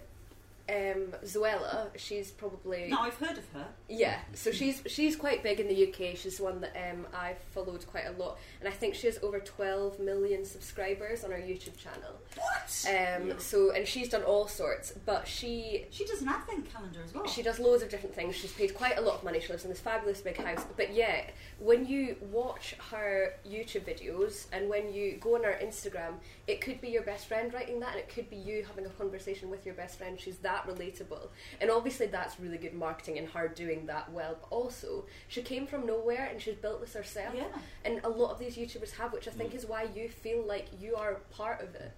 um, 0.67 1.13
Zoella, 1.23 1.89
she's 1.95 2.31
probably 2.31 2.87
No, 2.89 2.99
I've 3.01 3.15
heard 3.17 3.37
of 3.37 3.47
her. 3.53 3.67
Yeah, 3.87 4.19
so 4.33 4.51
she's 4.51 4.81
she's 4.87 5.15
quite 5.15 5.43
big 5.43 5.59
in 5.59 5.67
the 5.67 5.87
UK. 5.87 6.17
She's 6.17 6.39
one 6.39 6.59
that 6.61 6.75
um, 6.89 7.05
I've 7.13 7.37
followed 7.53 7.85
quite 7.87 8.05
a 8.07 8.11
lot, 8.13 8.39
and 8.59 8.67
I 8.67 8.71
think 8.71 8.95
she 8.95 9.05
has 9.07 9.19
over 9.21 9.39
12 9.39 9.99
million 9.99 10.43
subscribers 10.43 11.23
on 11.23 11.31
her 11.31 11.37
YouTube 11.37 11.77
channel. 11.77 12.19
What? 12.35 12.85
Um, 12.87 13.27
Yeah. 13.29 13.37
So, 13.37 13.71
and 13.71 13.87
she's 13.87 14.09
done 14.09 14.23
all 14.23 14.47
sorts, 14.47 14.93
but 15.05 15.27
she 15.27 15.85
She 15.91 16.03
does 16.05 16.21
an 16.23 16.29
advent 16.29 16.71
calendar 16.73 16.99
as 17.05 17.13
well. 17.13 17.27
she 17.27 17.43
does 17.43 17.59
loads 17.59 17.83
of 17.83 17.89
different 17.89 18.15
things. 18.15 18.35
She's 18.35 18.51
paid 18.53 18.73
quite 18.73 18.97
a 18.97 19.01
lot 19.01 19.15
of 19.15 19.23
money. 19.23 19.39
She 19.39 19.49
lives 19.49 19.63
in 19.65 19.69
this 19.69 19.79
fabulous 19.79 20.21
big 20.21 20.37
house. 20.37 20.65
But 20.75 20.93
yeah, 20.93 21.29
when 21.59 21.85
you 21.85 22.15
watch 22.31 22.75
her 22.91 23.35
YouTube 23.47 23.81
videos 23.85 24.45
and 24.51 24.67
when 24.69 24.91
you 24.91 25.17
go 25.21 25.35
on 25.35 25.43
her 25.43 25.59
Instagram, 25.61 26.13
it 26.47 26.59
could 26.61 26.81
be 26.81 26.89
your 26.89 27.03
best 27.03 27.27
friend 27.27 27.53
writing 27.53 27.79
that, 27.81 27.91
and 27.91 27.99
it 27.99 28.09
could 28.09 28.29
be 28.31 28.35
you 28.35 28.65
having 28.67 28.85
a 28.85 28.89
conversation 28.89 29.49
with 29.51 29.65
your 29.65 29.75
best 29.75 29.97
friend. 29.99 30.19
She's 30.19 30.37
that 30.37 30.54
relatable, 30.67 31.27
and 31.59 31.69
obviously 31.69 32.07
that's 32.07 32.39
really 32.39 32.57
good 32.57 32.73
marketing 32.73 33.17
and 33.17 33.27
her 33.29 33.47
doing 33.47 33.85
that 33.87 34.11
well. 34.11 34.37
But 34.39 34.55
also, 34.55 35.05
she 35.27 35.41
came 35.41 35.67
from 35.67 35.85
nowhere 35.85 36.27
and 36.31 36.41
she's 36.41 36.55
built 36.55 36.81
this 36.81 36.93
herself. 36.93 37.33
Yeah. 37.35 37.43
And 37.83 37.99
a 38.03 38.09
lot 38.09 38.31
of 38.31 38.39
these 38.39 38.55
YouTubers 38.55 38.91
have, 38.97 39.11
which 39.13 39.27
I 39.27 39.31
think 39.31 39.53
is 39.53 39.65
why 39.65 39.87
you 39.95 40.07
feel 40.09 40.43
like 40.45 40.67
you 40.79 40.95
are 40.95 41.15
part 41.31 41.61
of 41.61 41.75
it. 41.75 41.91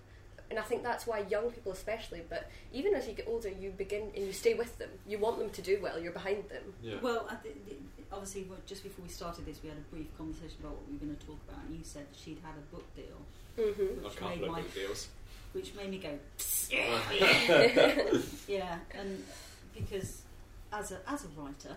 And 0.50 0.58
I 0.58 0.62
think 0.62 0.82
that's 0.82 1.06
why 1.06 1.26
young 1.30 1.52
people, 1.52 1.74
especially, 1.74 2.22
but 2.30 2.50
even 2.72 2.94
as 2.96 3.06
you 3.08 3.14
get 3.14 3.28
older, 3.28 3.50
you 3.50 3.72
begin 3.72 4.04
and 4.16 4.26
you 4.26 4.32
stay 4.32 4.54
with 4.54 4.78
them. 4.78 4.90
You 5.06 5.20
want 5.20 5.40
them 5.40 5.50
to 5.50 5.62
do 5.62 5.80
well. 5.84 6.00
You're 6.00 6.14
behind 6.14 6.48
them. 6.50 6.64
Yeah. 6.82 6.96
Well, 7.02 7.28
I 7.30 7.36
th- 7.36 7.56
th- 7.68 7.80
obviously, 8.14 8.46
well, 8.50 8.60
just 8.66 8.82
before 8.84 9.04
we 9.04 9.10
started 9.12 9.46
this, 9.46 9.60
we 9.62 9.68
had 9.70 9.78
a 9.78 9.94
brief 9.94 10.08
conversation 10.18 10.56
about 10.62 10.72
what 10.74 10.88
we 10.88 10.94
were 10.94 11.06
going 11.06 11.18
to 11.18 11.26
talk 11.26 11.38
about, 11.50 11.66
and 11.66 11.76
you 11.76 11.84
said 11.84 12.06
she'd 12.16 12.38
had 12.44 12.54
a 12.56 12.74
book 12.74 12.86
deal, 12.96 13.20
hmm 13.58 14.00
a 14.00 14.08
which 14.08 14.16
couple 14.16 14.30
made 14.38 14.44
of 14.44 14.52
my 14.52 14.62
big 14.62 14.74
deals. 14.74 15.10
Which 15.54 15.74
made 15.76 15.90
me 15.90 15.98
go, 15.98 16.10
yeah, 18.48 18.78
and 18.92 19.24
because 19.74 20.22
as 20.72 20.92
a 20.92 21.00
as 21.08 21.26
a 21.26 21.28
writer, 21.40 21.76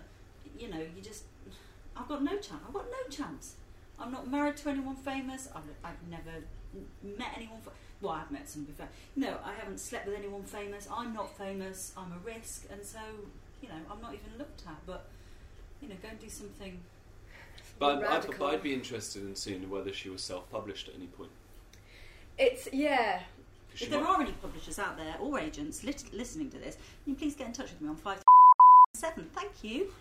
you 0.57 0.69
know, 0.69 0.79
you 0.79 1.01
just 1.01 1.23
I've 1.95 2.07
got 2.07 2.23
no 2.23 2.31
chance. 2.31 2.61
I've 2.67 2.73
got 2.73 2.85
no 2.85 3.09
chance. 3.09 3.55
I'm 3.99 4.11
not 4.11 4.29
married 4.29 4.57
to 4.57 4.69
anyone 4.69 4.95
famous. 4.95 5.47
I've, 5.55 5.63
I've 5.83 6.09
never 6.09 6.43
met 7.17 7.29
anyone. 7.35 7.59
Fa- 7.61 7.71
well, 8.01 8.13
I've 8.13 8.31
met 8.31 8.49
some 8.49 8.63
before. 8.63 8.87
No, 9.15 9.37
I 9.45 9.53
haven't 9.53 9.79
slept 9.79 10.07
with 10.07 10.15
anyone 10.17 10.43
famous. 10.43 10.87
I'm 10.91 11.13
not 11.13 11.37
famous. 11.37 11.93
I'm 11.95 12.11
a 12.11 12.17
risk, 12.25 12.65
and 12.71 12.83
so 12.83 12.99
you 13.61 13.69
know, 13.69 13.75
I'm 13.91 14.01
not 14.01 14.13
even 14.13 14.37
looked 14.37 14.63
at. 14.67 14.85
But 14.85 15.07
you 15.81 15.89
know, 15.89 15.95
go 16.01 16.09
and 16.09 16.19
do 16.19 16.29
something. 16.29 16.79
But 17.77 17.97
I'd, 17.97 18.01
Radical. 18.03 18.35
but 18.39 18.53
I'd 18.53 18.63
be 18.63 18.73
interested 18.73 19.23
in 19.23 19.35
seeing 19.35 19.69
whether 19.69 19.93
she 19.93 20.09
was 20.09 20.21
self-published 20.23 20.89
at 20.89 20.95
any 20.95 21.07
point. 21.07 21.31
It's 22.37 22.67
yeah. 22.73 23.21
If 23.79 23.89
there 23.89 24.01
might- 24.01 24.09
are 24.09 24.21
any 24.21 24.31
publishers 24.33 24.79
out 24.79 24.97
there 24.97 25.15
or 25.19 25.39
agents 25.39 25.83
lit- 25.83 26.11
listening 26.13 26.49
to 26.51 26.57
this, 26.57 26.75
can 27.03 27.13
you 27.13 27.15
please 27.15 27.35
get 27.35 27.47
in 27.47 27.53
touch 27.53 27.71
with 27.71 27.81
me 27.81 27.89
on 27.89 27.95
five 27.95 28.21
seven. 28.95 29.29
Thank 29.33 29.63
you. 29.63 29.91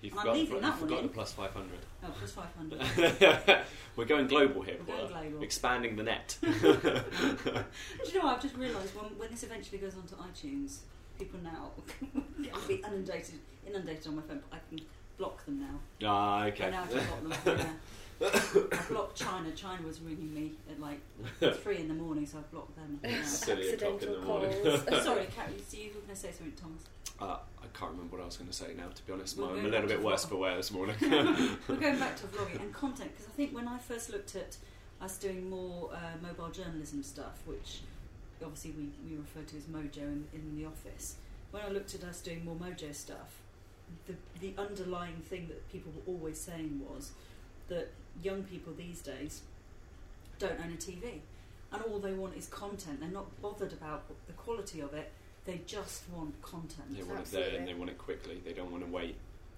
you 0.00 0.10
I'm 0.12 0.18
forgot, 0.18 0.34
leaving 0.36 0.60
that 0.62 0.80
one 0.80 0.92
in. 0.92 1.08
plus 1.10 1.32
500. 1.32 1.70
Oh, 2.04 2.08
plus 2.16 2.32
five 2.32 2.48
hundred. 2.56 2.80
We're 3.96 4.04
going 4.06 4.28
global 4.28 4.62
here, 4.62 4.76
We're 4.86 4.96
going 4.96 5.08
global. 5.08 5.42
Expanding 5.42 5.96
the 5.96 6.04
net. 6.04 6.38
Do 6.42 6.48
you 6.48 6.54
know 6.62 8.24
what? 8.24 8.36
I've 8.36 8.42
just 8.42 8.54
realised 8.56 8.94
when, 8.94 9.06
when 9.18 9.30
this 9.30 9.42
eventually 9.42 9.78
goes 9.78 9.94
onto 9.96 10.14
iTunes, 10.16 10.78
people 11.18 11.40
now 11.42 11.70
will 12.14 12.22
be 12.68 12.76
inundated 12.76 13.40
inundated 13.66 14.06
on 14.06 14.16
my 14.16 14.22
phone. 14.22 14.40
But 14.48 14.56
I 14.56 14.60
can 14.76 14.86
block 15.18 15.44
them 15.44 15.60
now. 15.60 16.06
Ah, 16.08 16.38
I 16.38 16.48
okay. 16.48 16.70
how 16.70 16.84
to 16.84 16.94
block 16.94 17.44
them. 17.44 17.58
Yeah. 17.58 17.66
I 18.22 18.78
blocked 18.88 19.16
China. 19.16 19.50
China 19.52 19.86
was 19.86 20.00
ringing 20.00 20.32
me 20.34 20.52
at 20.70 20.80
like 20.80 21.00
three 21.62 21.78
in 21.78 21.88
the 21.88 21.94
morning, 21.94 22.26
so 22.26 22.38
I 22.38 22.42
blocked 22.52 22.76
them. 22.76 23.00
Silly 23.24 23.70
o'clock 23.72 24.02
in 24.02 24.10
the 24.12 24.18
Accidental 24.18 24.22
morning. 24.24 24.62
calls. 24.62 24.82
Sorry, 25.04 25.26
Carrie, 25.34 25.54
so 25.66 25.76
you 25.76 25.88
were 25.88 25.94
going 26.00 26.08
to 26.08 26.16
say 26.16 26.30
something, 26.32 26.52
Thomas? 26.52 26.82
Uh, 27.20 27.38
I 27.62 27.66
can't 27.78 27.92
remember 27.92 28.16
what 28.16 28.22
I 28.22 28.26
was 28.26 28.36
going 28.36 28.50
to 28.50 28.56
say 28.56 28.68
now, 28.76 28.88
to 28.88 29.02
be 29.06 29.12
honest. 29.12 29.36
We're 29.36 29.50
I'm 29.50 29.64
a 29.64 29.68
little 29.68 29.88
bit 29.88 30.02
worse 30.02 30.24
for 30.24 30.36
wear 30.36 30.56
this 30.56 30.70
morning. 30.70 30.96
We're 31.00 31.76
going 31.76 31.98
back 31.98 32.16
to 32.16 32.26
vlogging 32.26 32.60
and 32.60 32.72
content 32.72 33.10
because 33.12 33.26
I 33.26 33.36
think 33.36 33.54
when 33.54 33.68
I 33.68 33.78
first 33.78 34.10
looked 34.10 34.36
at 34.36 34.56
us 35.00 35.18
doing 35.18 35.48
more 35.48 35.90
uh, 35.92 35.98
mobile 36.22 36.50
journalism 36.50 37.02
stuff, 37.02 37.40
which 37.46 37.80
obviously 38.42 38.72
we, 38.72 38.88
we 39.08 39.16
refer 39.16 39.40
to 39.42 39.56
as 39.56 39.64
Mojo 39.64 40.02
in, 40.02 40.26
in 40.32 40.56
the 40.56 40.66
office, 40.66 41.16
when 41.50 41.62
I 41.62 41.68
looked 41.68 41.94
at 41.94 42.04
us 42.04 42.20
doing 42.20 42.44
more 42.44 42.54
Mojo 42.56 42.94
stuff, 42.94 43.40
the, 44.06 44.14
the 44.40 44.54
underlying 44.60 45.16
thing 45.16 45.48
that 45.48 45.70
people 45.70 45.92
were 45.92 46.12
always 46.14 46.38
saying 46.40 46.80
was 46.88 47.12
that 47.70 47.88
young 48.22 48.42
people 48.42 48.74
these 48.76 49.00
days 49.00 49.40
don't 50.38 50.60
own 50.60 50.72
a 50.72 50.76
TV. 50.76 51.20
And 51.72 51.82
all 51.82 51.98
they 51.98 52.12
want 52.12 52.36
is 52.36 52.46
content. 52.46 53.00
They're 53.00 53.08
not 53.08 53.40
bothered 53.40 53.72
about 53.72 54.02
the 54.26 54.32
quality 54.34 54.80
of 54.80 54.92
it. 54.92 55.10
They 55.46 55.60
just 55.66 56.02
want 56.10 56.40
content. 56.42 56.94
they 56.94 57.02
want 57.02 57.20
it 57.20 57.30
there 57.30 57.56
and 57.56 57.66
they 57.66 57.74
want 57.74 57.90
it 57.90 57.98
quickly. 57.98 58.42
They 58.44 58.52
don't 58.52 58.70
want 58.70 58.84
to 58.84 58.90
wait. 58.90 59.16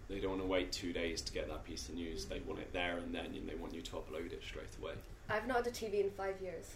They 0.09 0.21
don't 0.21 0.33
want 0.33 0.43
to 0.43 0.47
wait 0.47 0.71
two 0.71 0.93
days 0.93 1.23
to 1.23 1.33
get 1.33 1.49
that 1.49 1.65
piece 1.65 1.89
of 1.89 1.95
news. 1.95 2.27
They 2.27 2.41
want 2.41 2.61
it 2.61 2.73
there 2.73 2.99
and 2.99 3.15
then, 3.15 3.27
and 3.27 3.49
they 3.49 3.55
want 3.55 3.75
you 3.75 3.81
to 3.81 3.93
upload 3.93 4.33
it 4.33 4.43
straight 4.47 4.77
away. 4.81 4.93
I've 5.29 5.47
not 5.47 5.59
had 5.59 5.67
a 5.69 5.71
TV 5.71 6.05
in 6.05 6.11
five 6.11 6.35
years, 6.43 6.75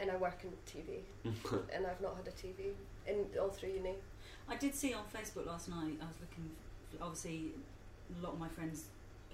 and 0.00 0.10
I 0.10 0.16
work 0.16 0.42
in 0.42 0.50
TV, 0.66 1.00
and 1.74 1.86
I've 1.86 2.00
not 2.00 2.16
had 2.16 2.26
a 2.26 2.30
TV 2.30 2.72
in 3.06 3.26
all 3.38 3.50
through 3.50 3.70
uni. 3.70 3.94
I 4.48 4.56
did 4.56 4.74
see 4.74 4.94
on 4.94 5.02
Facebook 5.14 5.46
last 5.46 5.68
night. 5.68 5.98
I 6.00 6.06
was 6.06 6.16
looking. 6.20 6.50
Obviously, 7.02 7.50
a 8.18 8.24
lot 8.24 8.32
of 8.32 8.40
my 8.40 8.48
friends 8.48 8.84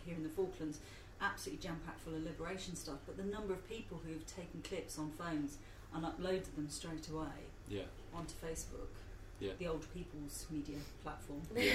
here 0.04 0.14
in 0.14 0.22
the 0.22 0.28
Falklands 0.28 0.78
absolutely 1.20 1.62
jam 1.62 1.80
packed 1.86 2.00
full 2.00 2.14
of 2.14 2.24
liberation 2.24 2.76
stuff. 2.76 2.98
But 3.06 3.16
the 3.16 3.24
number 3.24 3.52
of 3.52 3.68
people 3.68 4.00
who 4.04 4.12
have 4.12 4.26
taken 4.26 4.62
clips 4.62 4.98
on 4.98 5.10
phones 5.12 5.58
and 5.94 6.04
uploaded 6.04 6.54
them 6.56 6.68
straight 6.68 7.08
away 7.08 7.48
yeah, 7.68 7.82
onto 8.14 8.34
Facebook, 8.34 8.90
Yeah. 9.40 9.52
the 9.58 9.68
old 9.68 9.86
people's 9.94 10.46
media 10.50 10.76
platform. 11.02 11.42
yeah. 11.56 11.74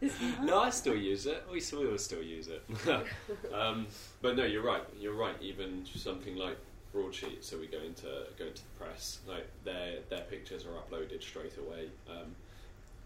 no, 0.42 0.60
I 0.60 0.70
still 0.70 0.96
use 0.96 1.26
it. 1.26 1.44
We 1.50 1.60
still, 1.60 1.80
we 1.80 1.86
will 1.86 1.98
still 1.98 2.22
use 2.22 2.48
it. 2.48 2.62
um, 3.54 3.86
but 4.20 4.36
no, 4.36 4.44
you're 4.44 4.62
right. 4.62 4.82
You're 4.98 5.14
right. 5.14 5.34
Even 5.40 5.86
something 5.94 6.36
like 6.36 6.58
broadsheet, 6.92 7.44
so 7.44 7.58
we 7.58 7.66
go 7.66 7.78
into 7.78 8.06
go 8.38 8.46
into 8.46 8.62
the 8.62 8.84
press. 8.84 9.20
Like 9.26 9.46
their 9.64 10.00
their 10.08 10.22
pictures 10.22 10.66
are 10.66 10.72
uploaded 10.72 11.22
straight 11.22 11.56
away. 11.56 11.88
Um, 12.08 12.34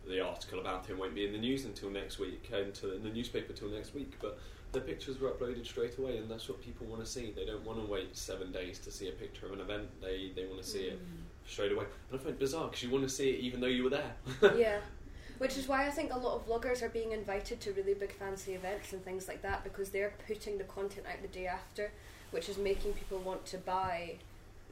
the 0.08 0.20
article 0.20 0.61
about 0.61 0.87
him 0.87 0.99
won't 0.99 1.14
be 1.14 1.26
in 1.26 1.32
the 1.32 1.38
news 1.38 1.64
until 1.64 1.90
next 1.90 2.18
week, 2.18 2.49
until 2.52 2.92
in 2.92 3.02
the 3.02 3.11
newspaper 3.11 3.52
till 3.52 3.68
next 3.68 3.94
week. 3.94 4.12
But 4.20 4.38
the 4.73 4.80
pictures 4.80 5.20
were 5.20 5.30
uploaded 5.30 5.64
straight 5.66 5.96
away, 5.99 6.18
and 6.18 6.30
that's 6.30 6.49
what 6.49 6.61
people 6.61 6.87
want 6.87 7.04
to 7.04 7.11
see. 7.11 7.32
They 7.34 7.44
don't 7.46 7.64
want 7.64 7.78
to 7.80 7.87
wait 7.90 8.16
seven 8.16 8.50
days 8.52 8.78
to 8.80 8.90
see 8.90 9.08
a 9.08 9.12
picture 9.12 9.46
of 9.46 9.52
an 9.52 9.61
event. 9.61 9.88
They 10.02 10.32
they 10.34 10.46
want 10.46 10.61
to 10.62 10.66
see 10.68 10.84
it 10.84 10.99
Mm. 10.99 11.49
straight 11.49 11.73
away. 11.73 11.84
And 12.11 12.18
I 12.20 12.23
find 12.23 12.34
it 12.34 12.38
bizarre 12.38 12.66
because 12.68 12.82
you 12.82 12.90
want 12.90 13.04
to 13.04 13.08
see 13.11 13.30
it 13.30 13.40
even 13.40 13.61
though 13.61 13.66
you 13.68 13.84
were 13.84 13.90
there. 13.90 14.14
yeah. 14.56 14.80
Which 15.38 15.56
is 15.58 15.66
why 15.66 15.87
I 15.87 15.90
think 15.90 16.12
a 16.14 16.18
lot 16.18 16.37
of 16.37 16.46
vloggers 16.46 16.80
are 16.82 16.88
being 16.88 17.11
invited 17.11 17.61
to 17.62 17.73
really 17.73 17.94
big 17.94 18.12
fancy 18.12 18.54
events 18.54 18.92
and 18.92 19.04
things 19.04 19.26
like 19.26 19.42
that 19.42 19.64
because 19.64 19.90
they're 19.90 20.14
putting 20.28 20.58
the 20.58 20.64
content 20.64 21.06
out 21.11 21.20
the 21.23 21.28
day 21.28 21.46
after, 21.49 21.90
which 22.30 22.49
is 22.49 22.56
making 22.56 22.92
people 22.92 23.18
want 23.18 23.44
to 23.46 23.58
buy 23.58 24.14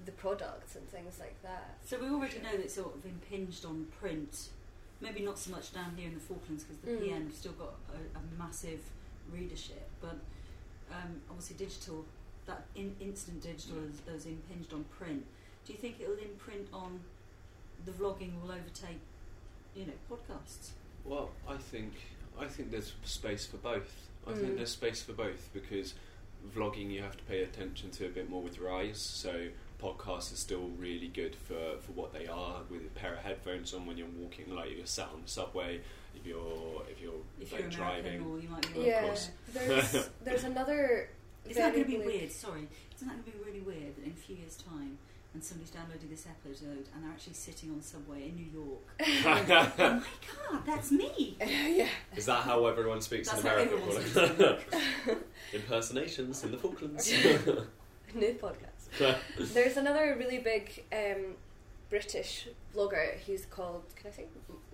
the 0.05 0.13
products 0.13 0.77
and 0.77 0.89
things 0.91 1.19
like 1.19 1.35
that. 1.43 1.77
So 1.85 1.99
we 1.99 2.09
already 2.09 2.39
know 2.39 2.53
that 2.53 2.61
it's 2.61 2.75
sort 2.75 2.95
of 2.95 3.05
impinged 3.05 3.65
on 3.65 3.87
print. 4.01 4.49
Maybe 5.03 5.21
not 5.21 5.37
so 5.39 5.51
much 5.51 5.75
down 5.75 5.95
here 5.97 6.07
in 6.09 6.15
the 6.15 6.21
Falklands 6.21 6.63
because 6.63 6.79
the 6.83 6.93
Mm. 6.93 7.01
PN 7.03 7.25
have 7.25 7.35
still 7.35 7.53
got 7.53 7.75
a, 7.93 8.19
a 8.19 8.23
massive 8.39 8.81
readership, 9.33 9.89
but 10.01 10.17
um, 10.93 11.21
obviously 11.29 11.57
digital, 11.57 12.05
that 12.47 12.67
in, 12.77 12.95
instant 13.01 13.43
digital 13.43 13.79
has, 13.81 14.01
has 14.15 14.27
impinged 14.27 14.73
on 14.73 14.85
print. 14.85 15.25
Do 15.67 15.73
you 15.73 15.79
think 15.79 15.97
it'll 16.01 16.17
imprint 16.19 16.69
on 16.73 17.01
the 17.85 17.91
vlogging 17.91 18.41
will 18.41 18.53
overtake, 18.53 19.01
you 19.75 19.87
know, 19.87 19.93
podcasts? 20.11 20.71
Well, 21.05 21.31
I 21.49 21.57
think 21.57 21.93
I 22.39 22.47
think 22.47 22.71
there's 22.71 22.93
space 23.05 23.45
for 23.45 23.57
both. 23.59 23.93
I 24.27 24.31
Mm. 24.33 24.41
think 24.41 24.57
there's 24.57 24.71
space 24.71 25.03
for 25.03 25.13
both 25.15 25.51
because 25.53 25.95
vlogging 26.55 26.91
you 26.93 27.03
have 27.03 27.17
to 27.17 27.25
pay 27.25 27.43
attention 27.43 27.91
to 27.91 28.07
a 28.07 28.09
bit 28.09 28.31
more 28.31 28.41
with 28.43 28.57
your 28.57 28.73
eyes. 28.73 29.01
So 29.01 29.49
podcasts 29.83 30.33
are 30.33 30.37
still 30.37 30.71
really 30.79 31.09
good 31.09 31.35
for, 31.35 31.79
for 31.81 31.93
what 31.93 32.13
they 32.13 32.27
are 32.27 32.61
with 32.71 32.83
a 32.83 32.99
pair 32.99 33.15
of 33.15 33.19
headphones 33.21 33.75
on 33.75 33.87
when 33.87 33.97
you're 33.97 34.07
walking, 34.19 34.55
like 34.55 34.77
you're 34.77 34.87
sat 34.87 35.09
on 35.13 35.23
the 35.25 35.29
subway, 35.31 35.81
if 36.15 36.27
you're 36.27 36.83
if 36.91 37.01
you're 37.03 37.13
If 37.41 37.53
like 37.53 37.63
you're 37.63 37.71
driving. 37.71 38.23
or 38.25 38.39
you 38.39 38.49
might 38.49 38.63
be. 38.73 38.79
Well, 38.79 38.83
of 38.83 38.87
yeah. 38.87 39.15
There's 39.53 40.09
there's 40.25 40.45
another. 40.45 41.09
Is 41.49 41.57
that 41.57 41.73
going 41.73 41.85
to 41.85 41.91
be 41.91 41.97
very 41.97 42.07
weird? 42.19 42.31
Sorry, 42.33 42.69
isn't 42.97 43.09
that 43.09 43.15
going 43.15 43.25
to 43.25 43.31
be 43.33 43.45
really 43.45 43.61
weird 43.61 43.97
that 43.97 44.05
in 44.05 44.13
a 44.13 44.15
few 44.15 44.37
years' 44.37 44.57
time, 44.57 44.97
and 45.35 45.43
somebody's 45.43 45.73
downloaded 45.73 46.09
this 46.09 46.27
episode 46.27 46.87
and 46.95 47.03
they're 47.03 47.11
actually 47.11 47.33
sitting 47.33 47.71
on 47.71 47.79
the 47.79 47.85
subway 47.85 48.29
in 48.29 48.37
New 48.37 48.47
York? 48.53 48.81
oh 49.01 49.75
my 49.79 50.03
god, 50.51 50.67
that's 50.67 50.93
me! 50.93 51.37
yeah. 51.41 51.89
Is 52.15 52.27
that 52.27 52.43
how 52.45 52.67
everyone 52.67 53.01
speaks 53.01 53.29
That's 53.31 53.43
in 53.43 53.49
how 53.49 53.55
America? 53.57 53.75
everyone 53.75 54.03
speaks 54.03 55.09
in 55.09 55.17
Impersonations 55.61 56.45
in 56.45 56.53
the 56.53 56.59
Falklands. 56.59 57.11
New 58.15 58.35
podcast. 58.35 58.72
There's 59.39 59.77
another 59.77 60.17
really 60.19 60.39
big 60.39 60.85
um, 60.93 61.35
British 61.91 62.49
vlogger. 62.75 63.19
He's 63.19 63.47
called, 63.47 63.85
can 63.97 64.11
I 64.11 64.15
say, 64.15 64.25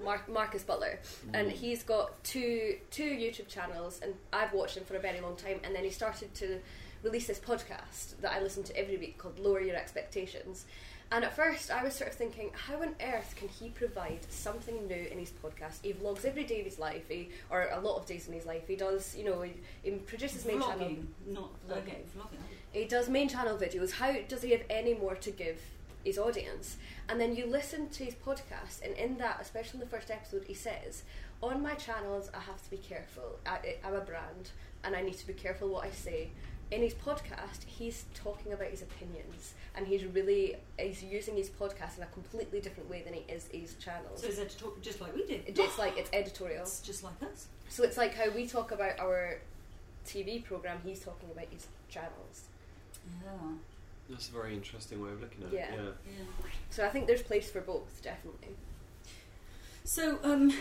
Mark, 0.03 0.29
Marcus 0.29 0.63
Butler, 0.63 1.01
and 1.35 1.51
he's 1.51 1.83
got 1.83 2.23
two 2.25 2.77
two 2.91 3.11
YouTube 3.11 3.49
channels, 3.49 4.01
and 4.03 4.15
I've 4.33 4.53
watched 4.53 4.77
him 4.77 4.85
for 4.85 4.97
a 4.97 5.01
very 5.01 5.21
long 5.21 5.37
time. 5.37 5.61
And 5.65 5.75
then 5.75 5.85
he 5.85 5.91
started 5.91 6.35
to 6.37 6.61
release 7.03 7.27
this 7.27 7.39
podcast 7.39 8.21
that 8.21 8.33
I 8.33 8.41
listen 8.41 8.63
to 8.65 8.77
every 8.77 8.97
week 8.97 9.19
called 9.19 9.39
Lower 9.39 9.61
Your 9.61 9.77
Expectations. 9.77 10.65
And 11.11 11.25
at 11.25 11.35
first, 11.35 11.71
I 11.71 11.83
was 11.83 11.95
sort 11.95 12.11
of 12.11 12.17
thinking, 12.17 12.51
how 12.53 12.83
on 12.83 12.95
earth 13.03 13.35
can 13.35 13.49
he 13.49 13.71
provide 13.71 14.21
something 14.29 14.87
new 14.87 15.09
in 15.11 15.19
his 15.19 15.33
podcast? 15.43 15.79
He 15.83 15.95
vlogs 15.95 16.27
every 16.27 16.45
day 16.45 16.61
of 16.61 16.67
his 16.67 16.79
life, 16.79 17.05
he, 17.09 17.31
or 17.49 17.67
a 17.73 17.81
lot 17.81 17.97
of 17.97 18.05
days 18.05 18.29
in 18.29 18.35
his 18.35 18.45
life. 18.45 18.69
He 18.69 18.77
does, 18.77 19.17
you 19.17 19.25
know, 19.25 19.41
he, 19.41 19.55
he 19.83 19.93
produces 19.93 20.45
main 20.45 20.61
channel 20.61 20.97
not 21.27 21.51
Vlogging. 21.67 21.79
okay, 21.79 22.03
vlogging. 22.15 22.43
He 22.73 22.85
does 22.85 23.09
main 23.09 23.29
channel 23.29 23.57
videos. 23.57 23.93
How 23.93 24.15
does 24.29 24.43
he 24.43 24.51
have 24.53 24.63
any 24.69 24.95
more 24.95 25.15
to 25.17 25.31
give 25.31 25.61
his 26.05 26.19
audience? 26.19 26.77
And 27.09 27.21
then 27.21 27.35
you 27.35 27.47
listen 27.47 27.89
to 27.91 28.05
his 28.05 28.15
podcast, 28.15 28.85
and 28.85 28.95
in 28.97 29.17
that, 29.19 29.39
especially 29.41 29.81
in 29.81 29.81
the 29.81 29.97
first 29.97 30.11
episode, 30.11 30.45
he 30.47 30.55
says, 30.55 31.03
"On 31.43 31.63
my 31.63 31.75
channels, 31.75 32.31
I 32.35 32.41
have 32.41 32.63
to 32.63 32.71
be 32.71 32.77
careful. 32.77 33.39
I, 33.47 33.77
I'm 33.85 33.95
a 33.95 34.01
brand, 34.01 34.51
and 34.85 34.95
I 34.95 35.03
need 35.03 35.19
to 35.19 35.27
be 35.27 35.33
careful 35.33 35.69
what 35.69 35.85
I 35.87 35.91
say." 35.91 36.31
In 36.71 36.83
his 36.83 36.93
podcast, 36.93 37.65
he's 37.65 38.05
talking 38.13 38.53
about 38.53 38.69
his 38.69 38.83
opinions, 38.83 39.55
and 39.75 39.87
he's 39.87 40.05
really 40.05 40.57
he's 40.79 41.03
using 41.03 41.35
his 41.35 41.49
podcast 41.49 41.97
in 41.97 42.03
a 42.03 42.07
completely 42.09 42.61
different 42.61 42.91
way 42.91 43.01
than 43.03 43.15
he 43.15 43.25
is 43.33 43.49
his 43.51 43.75
channels. 43.77 44.21
So 44.21 44.29
to 44.29 44.59
talk 44.59 44.83
just 44.83 45.01
like 45.01 45.15
we 45.17 45.25
did? 45.25 45.45
It's 45.47 45.79
like 45.79 45.97
it's 45.97 46.11
editorial. 46.13 46.63
It's 46.63 46.81
just 46.81 47.03
like 47.03 47.23
us. 47.23 47.47
So 47.71 47.85
it's 47.85 47.97
like 47.97 48.15
how 48.15 48.29
we 48.31 48.47
talk 48.47 48.71
about 48.73 49.01
our 49.01 49.39
TV 50.07 50.45
program. 50.45 50.79
He's 50.85 51.01
talking 51.01 51.31
about 51.31 51.47
his 51.51 51.67
channels. 51.89 52.49
Yeah, 53.07 53.31
That's 54.11 54.29
a 54.29 54.33
very 54.33 54.55
interesting 54.55 55.03
way 55.03 55.11
of 55.11 55.21
looking 55.21 55.45
at 55.45 55.53
Yeah. 55.53 55.73
it. 55.73 55.79
Yeah. 55.79 55.83
yeah. 56.19 56.25
So 56.71 56.85
I 56.85 56.89
think 56.91 57.07
there's 57.07 57.23
place 57.23 57.51
for 57.51 57.61
both, 57.61 58.01
definitely. 58.03 58.57
So 59.85 60.19
um, 60.23 60.53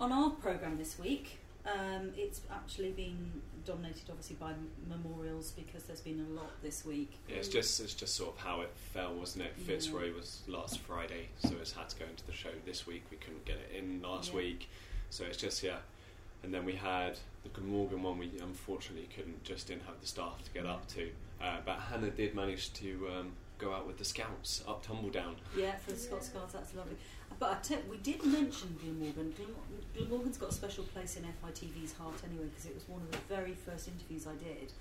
on 0.00 0.12
our 0.12 0.30
program 0.30 0.78
this 0.78 0.98
week, 0.98 1.38
um, 1.66 2.12
it's 2.16 2.42
actually 2.50 2.90
been 2.90 3.42
dominated 3.64 4.02
obviously 4.10 4.36
by 4.36 4.52
memorials 4.88 5.52
because 5.52 5.84
there's 5.84 6.00
been 6.02 6.26
a 6.30 6.34
lot 6.34 6.50
this 6.62 6.84
week. 6.84 7.12
Yeah, 7.28 7.36
it's 7.36 7.48
just 7.48 7.80
it's 7.80 7.94
just 7.94 8.14
sort 8.14 8.36
of 8.36 8.38
how 8.44 8.60
it 8.60 8.70
fell, 8.92 9.14
wasn't 9.14 9.44
it? 9.46 9.54
Yeah. 9.58 9.66
Fitzroy 9.66 10.12
was 10.14 10.42
last 10.46 10.80
Friday, 10.80 11.28
so 11.38 11.50
it's 11.60 11.72
had 11.72 11.88
to 11.90 11.96
go 11.96 12.04
into 12.06 12.24
the 12.26 12.32
show 12.32 12.50
this 12.66 12.86
week. 12.86 13.04
We 13.10 13.16
couldn't 13.16 13.44
get 13.46 13.56
it 13.56 13.74
in 13.78 14.02
last 14.02 14.30
Yeah. 14.30 14.36
week, 14.36 14.68
so 15.10 15.24
it's 15.24 15.38
just 15.38 15.62
yeah. 15.62 15.78
And 16.44 16.52
then 16.52 16.66
we 16.66 16.74
had 16.74 17.18
the 17.42 17.48
Glamorgan 17.48 18.02
one. 18.02 18.18
We 18.18 18.30
unfortunately 18.40 19.08
couldn't 19.14 19.42
just 19.44 19.68
didn't 19.68 19.84
have 19.86 19.98
the 20.00 20.06
staff 20.06 20.44
to 20.44 20.50
get 20.50 20.66
up 20.66 20.86
to, 20.88 21.08
uh, 21.42 21.56
but 21.64 21.76
Hannah 21.76 22.10
did 22.10 22.34
manage 22.34 22.72
to 22.74 23.08
um, 23.16 23.32
go 23.58 23.72
out 23.72 23.86
with 23.86 23.96
the 23.96 24.04
Scouts 24.04 24.62
up 24.68 24.84
Tumbledown. 24.84 25.36
Yeah, 25.56 25.74
for 25.76 25.92
the 25.92 25.98
Scots 25.98 26.28
Guards, 26.28 26.52
that's 26.52 26.74
lovely. 26.74 26.96
But 27.38 27.50
I 27.50 27.54
tell, 27.62 27.78
we 27.90 27.96
did 27.96 28.22
mention 28.24 28.76
Glamorgan. 28.80 29.32
Glamorgan's 29.96 30.36
got 30.36 30.50
a 30.50 30.54
special 30.54 30.84
place 30.84 31.16
in 31.16 31.24
FITV's 31.24 31.94
heart 31.94 32.20
anyway 32.28 32.46
because 32.46 32.66
it 32.66 32.74
was 32.74 32.86
one 32.88 33.00
of 33.00 33.10
the 33.10 33.18
very 33.34 33.54
first 33.54 33.88
interviews 33.88 34.26
I 34.26 34.34
did, 34.36 34.72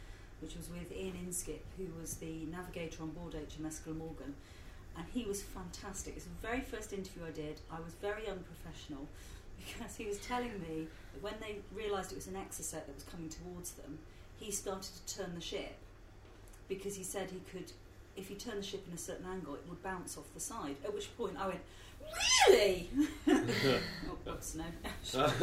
which 0.41 0.57
was 0.57 0.69
with 0.69 0.91
Ian 0.91 1.13
Inskip, 1.25 1.63
who 1.77 1.87
was 1.99 2.15
the 2.15 2.45
navigator 2.51 3.03
on 3.03 3.11
board 3.11 3.33
HMS 3.33 3.83
Glamorgan. 3.85 4.35
And 4.97 5.05
he 5.13 5.23
was 5.23 5.41
fantastic. 5.41 6.15
It's 6.17 6.25
the 6.25 6.47
very 6.47 6.59
first 6.59 6.93
interview 6.93 7.23
I 7.25 7.31
did. 7.31 7.61
I 7.71 7.79
was 7.79 7.93
very 7.93 8.27
unprofessional 8.27 9.07
because 9.65 9.95
he 9.95 10.05
was 10.05 10.17
telling 10.19 10.53
me 10.61 10.87
that 11.13 11.21
when 11.21 11.33
they 11.39 11.57
realised 11.73 12.11
it 12.11 12.15
was 12.15 12.27
an 12.27 12.35
Exocet 12.35 12.85
that 12.85 12.95
was 12.95 13.03
coming 13.03 13.29
towards 13.29 13.71
them, 13.71 13.99
he 14.37 14.51
started 14.51 14.91
to 15.05 15.17
turn 15.17 15.35
the 15.35 15.41
ship 15.41 15.77
because 16.67 16.95
he 16.95 17.03
said 17.03 17.29
he 17.29 17.41
could 17.51 17.71
if 18.15 18.27
he 18.27 18.35
turned 18.35 18.59
the 18.59 18.63
ship 18.63 18.85
in 18.87 18.93
a 18.93 18.97
certain 18.97 19.25
angle, 19.25 19.55
it 19.55 19.63
would 19.67 19.81
bounce 19.81 20.17
off 20.17 20.25
the 20.33 20.39
side. 20.39 20.75
At 20.83 20.93
which 20.93 21.15
point 21.17 21.35
I 21.39 21.47
went, 21.47 21.61
really? 22.47 22.89
oh, 23.27 24.17
whoops, 24.23 24.55
no. 24.55 24.65
Just, 25.03 25.39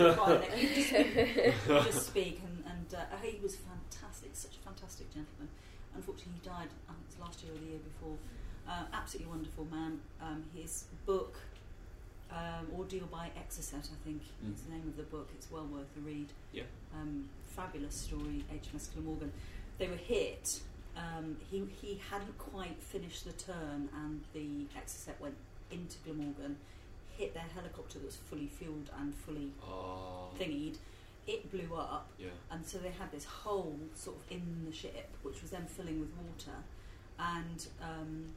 just 1.66 2.06
speak, 2.06 2.40
and, 2.44 2.64
and 2.66 2.94
uh, 2.94 3.16
he 3.22 3.40
was 3.42 3.56
fantastic, 3.56 4.30
such 4.34 4.56
a 4.56 4.58
fantastic 4.60 5.12
gentleman. 5.12 5.48
Unfortunately, 5.94 6.34
he 6.40 6.48
died. 6.48 6.68
I 6.88 6.92
think 6.92 7.06
it 7.08 7.18
was 7.18 7.26
last 7.26 7.42
year 7.42 7.52
or 7.52 7.58
the 7.58 7.66
year 7.66 7.80
before. 7.82 8.16
Uh, 8.68 8.84
absolutely 8.92 9.32
wonderful 9.32 9.64
man. 9.64 10.00
Um, 10.22 10.44
his 10.54 10.84
book, 11.06 11.36
um, 12.32 12.66
Ordeal 12.78 13.06
by 13.10 13.30
Exocet, 13.38 13.88
I 13.90 14.04
think 14.04 14.22
Mm. 14.44 14.54
is 14.54 14.62
the 14.62 14.72
name 14.72 14.86
of 14.88 14.96
the 14.96 15.02
book. 15.04 15.28
It's 15.34 15.50
well 15.50 15.66
worth 15.66 15.96
a 15.96 16.00
read. 16.00 16.28
Yeah. 16.52 16.64
Um, 16.94 17.28
fabulous 17.56 17.94
story, 17.94 18.44
HMS 18.52 18.88
Glamorgan. 18.94 19.32
They 19.78 19.88
were 19.88 19.96
hit. 19.96 20.62
Um, 20.96 21.36
he, 21.50 21.64
he 21.80 22.00
hadn't 22.10 22.36
quite 22.38 22.80
finished 22.82 23.24
the 23.24 23.32
turn, 23.32 23.88
and 23.94 24.22
the 24.32 24.66
Exocet 24.78 25.18
went 25.20 25.36
into 25.70 25.96
Glamorgan, 26.04 26.56
hit 27.16 27.34
their 27.34 27.46
helicopter 27.54 27.98
that 27.98 28.06
was 28.06 28.16
fully 28.16 28.46
fueled 28.46 28.90
and 28.98 29.14
fully 29.14 29.52
Oh. 29.62 30.30
thingied. 30.38 30.76
It 31.26 31.50
blew 31.50 31.74
up, 31.76 32.08
Yeah. 32.18 32.30
and 32.50 32.66
so 32.66 32.78
they 32.78 32.90
had 32.90 33.12
this 33.12 33.24
hole 33.24 33.78
sort 33.94 34.16
of 34.16 34.22
in 34.32 34.64
the 34.68 34.72
ship, 34.72 35.08
which 35.22 35.42
was 35.42 35.50
then 35.50 35.66
filling 35.66 36.00
with 36.00 36.10
water. 36.16 36.56
And 37.18 37.66
um, 37.82 38.34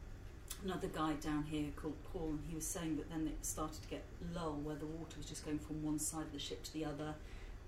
another 0.63 0.87
guy 0.87 1.13
down 1.13 1.43
here 1.49 1.65
called 1.75 1.95
Paul, 2.11 2.29
and 2.29 2.39
he 2.49 2.55
was 2.55 2.65
saying 2.65 2.97
that 2.97 3.09
then 3.09 3.27
it 3.27 3.45
started 3.45 3.81
to 3.81 3.87
get 3.89 4.03
lull, 4.33 4.59
where 4.63 4.75
the 4.75 4.85
water 4.85 5.15
was 5.17 5.25
just 5.25 5.45
going 5.45 5.59
from 5.59 5.83
one 5.83 5.99
side 5.99 6.25
of 6.25 6.33
the 6.33 6.39
ship 6.39 6.63
to 6.63 6.73
the 6.73 6.85
other, 6.85 7.13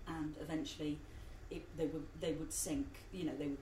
and 0.08 0.34
eventually 0.42 0.98
it, 1.52 1.64
they 1.78 1.86
would 1.88 2.06
they 2.22 2.34
would 2.34 2.52
sink. 2.54 2.88
You 3.14 3.26
know, 3.26 3.34
they 3.38 3.48
would 3.48 3.58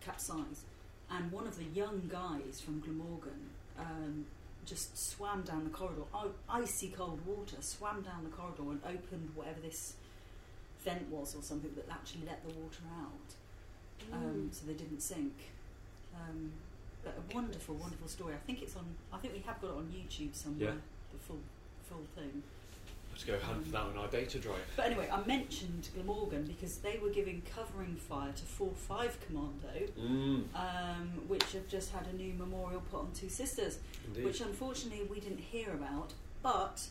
capsize. 0.00 0.62
And 1.10 1.30
one 1.32 1.46
of 1.46 1.56
the 1.56 1.64
young 1.64 2.08
guys 2.08 2.60
from 2.60 2.80
Glamorgan 2.80 3.50
um, 3.78 4.26
just 4.64 4.96
swam 4.96 5.42
down 5.42 5.64
the 5.64 5.70
corridor, 5.70 6.02
i- 6.14 6.60
icy 6.60 6.88
cold 6.88 7.20
water, 7.26 7.56
swam 7.60 8.02
down 8.02 8.22
the 8.24 8.30
corridor 8.30 8.62
and 8.70 8.80
opened 8.84 9.30
whatever 9.34 9.60
this 9.60 9.94
vent 10.84 11.08
was 11.10 11.34
or 11.34 11.42
something 11.42 11.72
that 11.74 11.86
actually 11.90 12.22
let 12.26 12.42
the 12.46 12.54
water 12.54 12.82
out, 13.02 14.14
um, 14.14 14.48
so 14.52 14.66
they 14.66 14.72
didn't 14.74 15.00
sink. 15.02 15.34
Um, 16.14 16.52
a 17.06 17.34
wonderful, 17.34 17.74
wonderful 17.76 18.08
story. 18.08 18.34
I 18.34 18.38
think 18.46 18.62
it's 18.62 18.76
on. 18.76 18.84
I 19.12 19.18
think 19.18 19.34
we 19.34 19.40
have 19.40 19.60
got 19.60 19.68
it 19.68 19.76
on 19.76 19.84
YouTube 19.94 20.34
somewhere. 20.34 20.70
Yeah. 20.70 20.74
The 21.12 21.18
full, 21.18 21.40
full 21.88 22.02
thing. 22.14 22.42
Let's 23.12 23.24
go 23.24 23.38
hunt 23.38 23.66
for 23.66 23.72
that 23.72 23.82
on 23.82 23.98
our 23.98 24.08
data 24.08 24.38
drive. 24.38 24.60
But 24.76 24.86
anyway, 24.86 25.08
I 25.12 25.20
mentioned 25.26 25.88
Glamorgan 25.94 26.44
because 26.46 26.78
they 26.78 26.98
were 27.02 27.10
giving 27.10 27.42
covering 27.54 27.96
fire 27.96 28.32
to 28.32 28.42
4 28.42 28.70
5 28.74 29.18
Commando, 29.26 29.92
Mm, 30.00 30.44
um, 30.54 31.08
which 31.28 31.52
have 31.52 31.68
just 31.68 31.92
had 31.92 32.06
a 32.06 32.16
new 32.16 32.32
memorial 32.34 32.80
put 32.90 33.00
on 33.00 33.10
Two 33.12 33.28
Sisters, 33.28 33.78
indeed. 34.06 34.24
which 34.24 34.40
unfortunately 34.40 35.06
we 35.10 35.20
didn't 35.20 35.40
hear 35.40 35.70
about. 35.72 36.14
But 36.42 36.86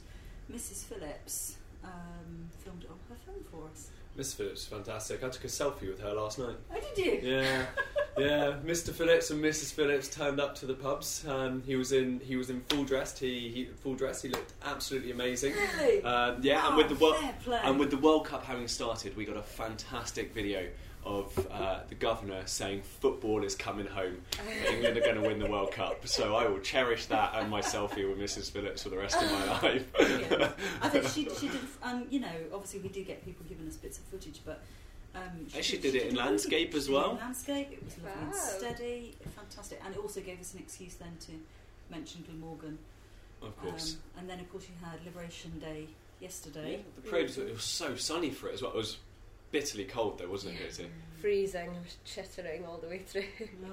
Mrs. 0.53 0.83
Phillips 0.85 1.55
um, 1.83 2.49
filmed 2.63 2.83
it 2.83 2.89
on 2.91 2.99
her 3.09 3.15
phone 3.25 3.43
for 3.49 3.67
us. 3.71 3.89
Miss 4.15 4.33
Phillips, 4.33 4.65
fantastic. 4.65 5.23
I 5.23 5.29
took 5.29 5.45
a 5.45 5.47
selfie 5.47 5.87
with 5.89 6.01
her 6.01 6.13
last 6.13 6.37
night. 6.37 6.57
Oh, 6.71 6.79
did 6.95 7.23
you? 7.23 7.29
Yeah, 7.31 7.65
yeah. 8.19 8.53
Mr. 8.65 8.91
Phillips 8.93 9.31
and 9.31 9.43
Mrs. 9.43 9.73
Phillips 9.73 10.07
turned 10.07 10.39
up 10.39 10.55
to 10.55 10.65
the 10.65 10.73
pubs. 10.73 11.25
Um, 11.27 11.63
he 11.65 11.75
was 11.75 11.91
in 11.91 12.19
he 12.19 12.35
was 12.35 12.49
in 12.49 12.61
full 12.61 12.83
dress. 12.83 13.17
He, 13.17 13.49
he 13.49 13.65
full 13.65 13.95
dress. 13.95 14.21
He 14.21 14.29
looked 14.29 14.53
absolutely 14.65 15.11
amazing. 15.11 15.53
Really? 15.79 16.03
Um, 16.03 16.37
yeah, 16.41 16.65
and 16.65 16.75
Oh, 16.75 16.77
with 16.77 16.89
the 16.89 16.95
World 16.95 17.23
and 17.63 17.79
with 17.79 17.89
the 17.91 17.97
World 17.97 18.25
Cup 18.25 18.43
having 18.43 18.67
started, 18.67 19.15
we 19.15 19.25
got 19.25 19.37
a 19.37 19.41
fantastic 19.43 20.33
video 20.33 20.67
of 21.05 21.47
uh, 21.51 21.79
the 21.87 21.95
governor 21.95 22.41
saying 22.45 22.81
football 22.81 23.43
is 23.43 23.55
coming 23.55 23.87
home. 23.87 24.17
England 24.69 24.97
are 24.97 25.01
going 25.01 25.15
to 25.15 25.21
win 25.21 25.39
the 25.39 25.49
World 25.49 25.71
Cup. 25.71 26.05
So 26.07 26.35
I 26.35 26.47
will 26.47 26.59
cherish 26.59 27.05
that 27.07 27.33
and 27.35 27.49
my 27.49 27.61
selfie 27.61 28.07
with 28.07 28.19
Mrs. 28.19 28.51
Phillips 28.51 28.83
for 28.83 28.89
the 28.89 28.97
rest 28.97 29.21
of 29.21 29.31
my 29.31 29.45
life. 29.61 29.93
Brilliant. 29.93 30.51
I 30.81 30.89
think 30.89 31.05
she, 31.05 31.23
she 31.39 31.47
did, 31.47 31.61
um, 31.81 32.05
you 32.09 32.19
know, 32.19 32.27
obviously 32.53 32.81
we 32.81 32.89
do 32.89 33.03
get 33.03 33.23
people 33.23 33.45
giving 33.47 33.67
us 33.67 33.77
bits 33.77 33.97
of 33.97 34.03
footage, 34.05 34.41
but 34.45 34.61
um, 35.15 35.47
And 35.55 35.63
she 35.63 35.77
did 35.77 35.95
it 35.95 36.07
in 36.07 36.15
landscape 36.15 36.73
as 36.73 36.85
She 36.85 36.91
did 36.91 36.95
it 36.95 36.99
well. 37.01 37.11
in 37.11 37.17
landscape, 37.17 37.71
it 37.71 37.83
was 37.83 37.97
lovely 37.97 38.11
and 38.21 38.31
Wow. 38.31 38.37
steady, 38.37 39.15
fantastic, 39.35 39.81
and 39.85 39.95
it 39.95 39.99
also 39.99 40.21
gave 40.21 40.39
us 40.39 40.53
an 40.53 40.59
excuse 40.59 40.95
then 40.95 41.17
to 41.21 41.31
mention 41.89 42.23
Glamorgan. 42.27 42.77
Of 43.41 43.57
course. 43.61 43.93
Um, 44.15 44.21
and 44.21 44.29
then, 44.29 44.39
of 44.39 44.51
course, 44.51 44.65
you 44.67 44.85
had 44.85 45.03
Liberation 45.05 45.57
Day 45.59 45.87
Yeah, 46.19 46.27
yesterday. 46.27 46.83
the 46.95 47.09
parade 47.09 47.27
was, 47.27 47.37
it 47.37 47.53
was 47.53 47.63
so 47.63 47.95
sunny 47.95 48.31
for 48.31 48.49
it 48.49 48.55
as 48.55 48.61
well. 48.61 48.71
It 48.71 48.77
was 48.77 48.97
bitterly 49.51 49.85
cold 49.85 50.19
though, 50.19 50.27
wasn't 50.29 50.59
it? 50.59 50.75
Katie? 50.77 50.89
Freezing, 51.21 51.69
I 51.69 51.79
was 51.79 51.97
chittering 52.05 52.65
all 52.65 52.77
the 52.77 52.87
way 52.87 52.99
through. 52.99 53.23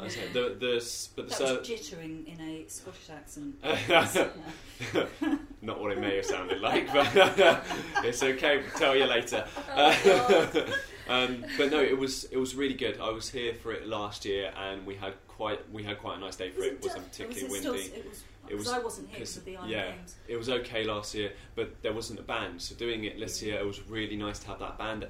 I 0.01 0.05
was 0.05 0.17
the 0.33 0.57
the 0.59 1.11
but 1.15 1.29
the 1.29 1.29
that 1.29 1.37
ser- 1.49 1.59
was 1.59 1.69
jittering 1.69 2.27
in 2.27 2.41
a 2.41 2.65
Scottish 2.69 3.11
accent. 3.11 3.55
not 5.63 5.81
what 5.81 5.93
it 5.93 6.01
may 6.01 6.17
have 6.17 6.27
sounded 6.27 6.61
like, 6.61 6.93
but 6.93 7.09
it's 8.05 8.23
okay. 8.23 8.59
We'll 8.59 8.79
tell 8.79 8.97
you 8.97 9.05
later. 9.07 9.47
Oh, 9.77 9.99
God. 10.05 10.75
Um, 11.09 11.45
but 11.57 11.71
no, 11.71 11.81
it 11.83 11.97
was 11.97 12.25
it 12.25 12.37
was 12.37 12.55
really 12.55 12.75
good. 12.75 13.01
I 13.01 13.11
was 13.11 13.31
here 13.31 13.55
for 13.55 13.73
it 13.73 13.87
last 13.87 14.25
year, 14.25 14.53
and 14.57 14.85
we 14.87 14.95
had 14.95 15.15
quite 15.29 15.61
we 15.73 15.83
had 15.83 15.99
quite 15.99 16.17
a 16.19 16.21
nice 16.21 16.37
day 16.37 16.51
for 16.51 16.63
it. 16.63 16.75
It 16.75 16.83
wasn't 16.83 17.11
particularly 17.11 17.49
was 17.49 17.65
it 17.65 17.71
windy. 17.71 17.83
Still, 17.85 17.99
it 17.99 18.09
was, 18.09 18.25
It 18.49 18.55
was- 18.57 18.69
I 18.69 18.79
wasn't 18.79 19.09
here 19.11 19.27
for 19.27 19.41
the 19.41 19.57
Island 19.57 19.71
yeah. 19.73 19.91
Games. 19.93 20.15
It 20.29 20.37
was 20.37 20.49
okay 20.49 20.85
last 20.85 21.15
year, 21.15 21.33
but 21.55 21.83
there 21.83 21.93
wasn't 21.93 22.21
a 22.21 22.23
band. 22.23 22.63
So 22.63 22.75
doing 22.75 23.05
it 23.05 23.19
this 23.19 23.43
year, 23.43 23.59
it 23.59 23.67
was 23.67 23.81
really 23.89 24.17
nice 24.17 24.39
to 24.41 24.47
have 24.49 24.59
that 24.61 24.79
band. 24.79 25.07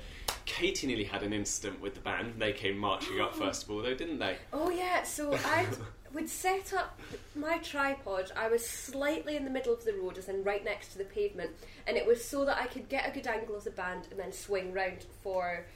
Katie 0.46 0.86
nearly 0.86 1.04
had 1.04 1.22
an 1.22 1.32
incident 1.32 1.80
with 1.80 1.94
the 1.94 2.00
band. 2.00 2.34
They 2.38 2.52
came 2.52 2.78
marching 2.78 3.20
up 3.20 3.34
first 3.42 3.64
of 3.64 3.70
all, 3.70 3.82
though, 3.82 3.94
didn't 3.94 4.18
they? 4.18 4.36
Oh 4.52 4.70
yeah, 4.70 5.02
so 5.02 5.34
I 5.34 5.66
would 6.14 6.28
set 6.28 6.72
up 6.72 6.98
my 7.34 7.58
tripod. 7.58 8.32
I 8.36 8.48
was 8.48 8.66
slightly 8.66 9.36
in 9.36 9.44
the 9.44 9.50
middle 9.50 9.72
of 9.72 9.84
the 9.84 9.92
road, 9.92 10.16
as 10.18 10.28
in 10.28 10.42
right 10.42 10.64
next 10.64 10.92
to 10.92 10.98
the 10.98 11.04
pavement, 11.04 11.50
and 11.86 11.96
it 11.96 12.06
was 12.06 12.24
so 12.24 12.44
that 12.46 12.58
I 12.58 12.66
could 12.66 12.88
get 12.88 13.06
a 13.08 13.12
good 13.12 13.26
angle 13.26 13.54
of 13.56 13.64
the 13.64 13.70
band 13.70 14.08
and 14.10 14.18
then 14.18 14.32
swing 14.32 14.72
round 14.72 15.04
for 15.22 15.66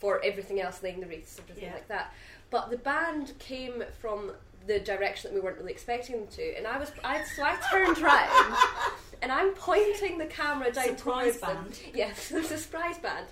for 0.00 0.20
everything 0.24 0.60
else, 0.60 0.82
laying 0.82 1.00
the 1.00 1.06
wreaths, 1.06 1.38
everything 1.38 1.64
Yeah. 1.64 1.74
like 1.74 1.88
that. 1.88 2.12
But 2.50 2.70
the 2.70 2.78
band 2.78 3.34
came 3.38 3.84
from 4.00 4.32
the 4.66 4.80
direction 4.80 5.30
that 5.30 5.34
we 5.34 5.40
weren't 5.40 5.58
really 5.58 5.72
expecting 5.72 6.16
them 6.16 6.26
to, 6.28 6.56
and 6.56 6.66
I 6.66 6.78
was 6.78 6.90
I 7.04 7.22
so 7.36 7.42
I 7.44 7.56
turned 7.70 7.98
round 7.98 8.56
and 9.22 9.30
I'm 9.30 9.52
pointing 9.52 10.18
the 10.18 10.26
camera 10.26 10.70
down 10.72 10.96
Surprise 10.98 11.38
towards 11.38 11.40
them. 11.40 11.56
band. 11.64 11.78
Yes, 11.94 12.28
the 12.30 12.42
surprise 12.42 12.98
band, 12.98 13.26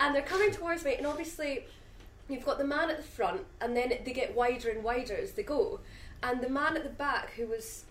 and 0.00 0.14
they're 0.14 0.22
coming 0.22 0.50
towards 0.50 0.84
me, 0.84 0.94
and 0.96 1.06
obviously 1.06 1.66
you've 2.28 2.44
got 2.44 2.58
the 2.58 2.64
man 2.66 2.90
at 2.90 2.96
the 2.96 3.02
front, 3.02 3.42
and 3.60 3.76
then 3.76 3.90
they 4.04 4.12
get 4.12 4.34
wider 4.34 4.68
and 4.70 4.82
wider 4.82 5.14
as 5.14 5.32
they 5.32 5.42
go. 5.44 5.80
And 6.22 6.40
the 6.40 6.48
man 6.48 6.76
at 6.76 6.82
the 6.82 6.90
back, 6.90 7.30
who 7.34 7.46
was 7.46 7.84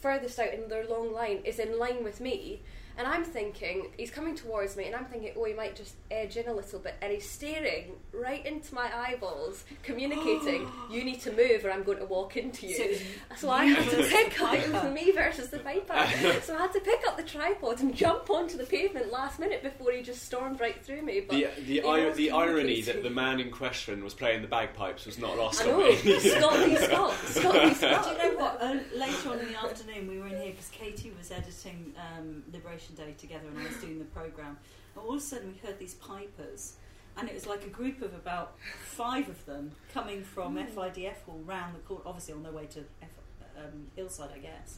furthest 0.00 0.38
out 0.38 0.54
in 0.54 0.68
their 0.68 0.86
long 0.86 1.12
line, 1.12 1.40
is 1.44 1.58
in 1.58 1.78
line 1.78 2.02
with 2.02 2.20
me. 2.20 2.60
And 2.98 3.06
I'm 3.06 3.24
thinking, 3.24 3.90
he's 3.96 4.10
coming 4.10 4.34
towards 4.34 4.76
me, 4.76 4.86
and 4.86 4.94
I'm 4.94 5.06
thinking, 5.06 5.32
oh, 5.36 5.44
he 5.44 5.54
might 5.54 5.74
just 5.76 5.94
edge 6.10 6.36
in 6.36 6.46
a 6.48 6.52
little 6.52 6.78
bit. 6.78 6.94
And 7.00 7.12
he's 7.12 7.28
staring 7.28 7.92
right 8.12 8.44
into 8.44 8.74
my 8.74 8.90
eyeballs, 8.94 9.64
communicating, 9.82 10.68
you 10.90 11.04
need 11.04 11.20
to 11.22 11.32
move 11.32 11.64
or 11.64 11.70
I'm 11.70 11.82
going 11.82 11.98
to 11.98 12.04
walk 12.04 12.36
into 12.36 12.66
you. 12.66 12.96
So 13.36 13.36
So 13.36 13.50
I 13.50 13.64
had 13.64 13.84
to 13.90 13.96
versus 13.96 14.12
pick 14.12 14.34
the 14.36 14.44
up, 14.44 14.54
it 14.54 14.72
was 14.72 14.92
me 14.94 15.10
versus 15.12 15.48
the 15.48 15.58
Viper. 15.58 16.40
so 16.42 16.56
I 16.56 16.62
had 16.62 16.72
to 16.72 16.80
pick 16.80 17.00
up 17.08 17.16
the 17.16 17.22
tripod 17.22 17.80
and 17.80 17.94
jump 17.94 18.28
onto 18.30 18.56
the 18.56 18.64
pavement 18.64 19.10
last 19.10 19.38
minute 19.38 19.62
before 19.62 19.92
he 19.92 20.02
just 20.02 20.22
stormed 20.22 20.60
right 20.60 20.82
through 20.84 21.02
me. 21.02 21.20
But 21.20 21.36
The 21.36 21.48
the, 21.66 21.78
ir- 21.88 22.14
the 22.14 22.30
irony 22.30 22.82
that 22.82 23.02
the 23.02 23.10
man 23.10 23.40
in 23.40 23.50
question 23.50 24.04
was 24.04 24.14
playing 24.14 24.42
the 24.42 24.48
bagpipes 24.48 25.06
was 25.06 25.18
not 25.18 25.36
lost 25.38 25.62
I 25.62 25.70
on 25.72 25.78
know, 25.80 25.88
me. 25.88 26.18
Scott 26.18 26.56
v 26.66 26.76
Scott, 26.76 27.14
Scott 27.24 27.54
v 27.54 27.80
Do 27.80 28.10
you 28.26 28.32
know 28.32 28.38
what? 28.38 28.60
Uh, 28.60 28.78
later 28.96 29.30
on 29.30 29.38
in 29.40 29.52
the 29.52 29.58
afternoon, 29.62 30.08
we 30.08 30.18
were 30.18 30.26
in 30.28 30.36
here 30.40 30.50
because 30.50 30.68
Katie 30.68 31.12
was 31.18 31.30
editing 31.30 31.92
um, 31.96 32.42
Liberation 32.52 32.81
Day 32.90 33.14
together, 33.18 33.46
and 33.48 33.58
I 33.58 33.68
was 33.68 33.76
doing 33.76 33.98
the 33.98 34.04
program. 34.06 34.58
And 34.94 35.04
all 35.04 35.12
of 35.12 35.18
a 35.18 35.20
sudden, 35.20 35.52
we 35.54 35.66
heard 35.66 35.78
these 35.78 35.94
pipers, 35.94 36.74
and 37.16 37.28
it 37.28 37.34
was 37.34 37.46
like 37.46 37.64
a 37.64 37.70
group 37.70 38.02
of 38.02 38.12
about 38.14 38.54
five 38.84 39.28
of 39.28 39.44
them 39.46 39.72
coming 39.94 40.22
from 40.22 40.56
FIDF 40.56 41.22
hall 41.26 41.40
round 41.46 41.74
the 41.74 41.80
court, 41.80 42.02
obviously 42.04 42.34
on 42.34 42.42
their 42.42 42.52
way 42.52 42.66
to 42.66 42.80
F, 43.00 43.08
um, 43.56 43.86
Hillside, 43.96 44.30
I 44.34 44.38
guess. 44.38 44.76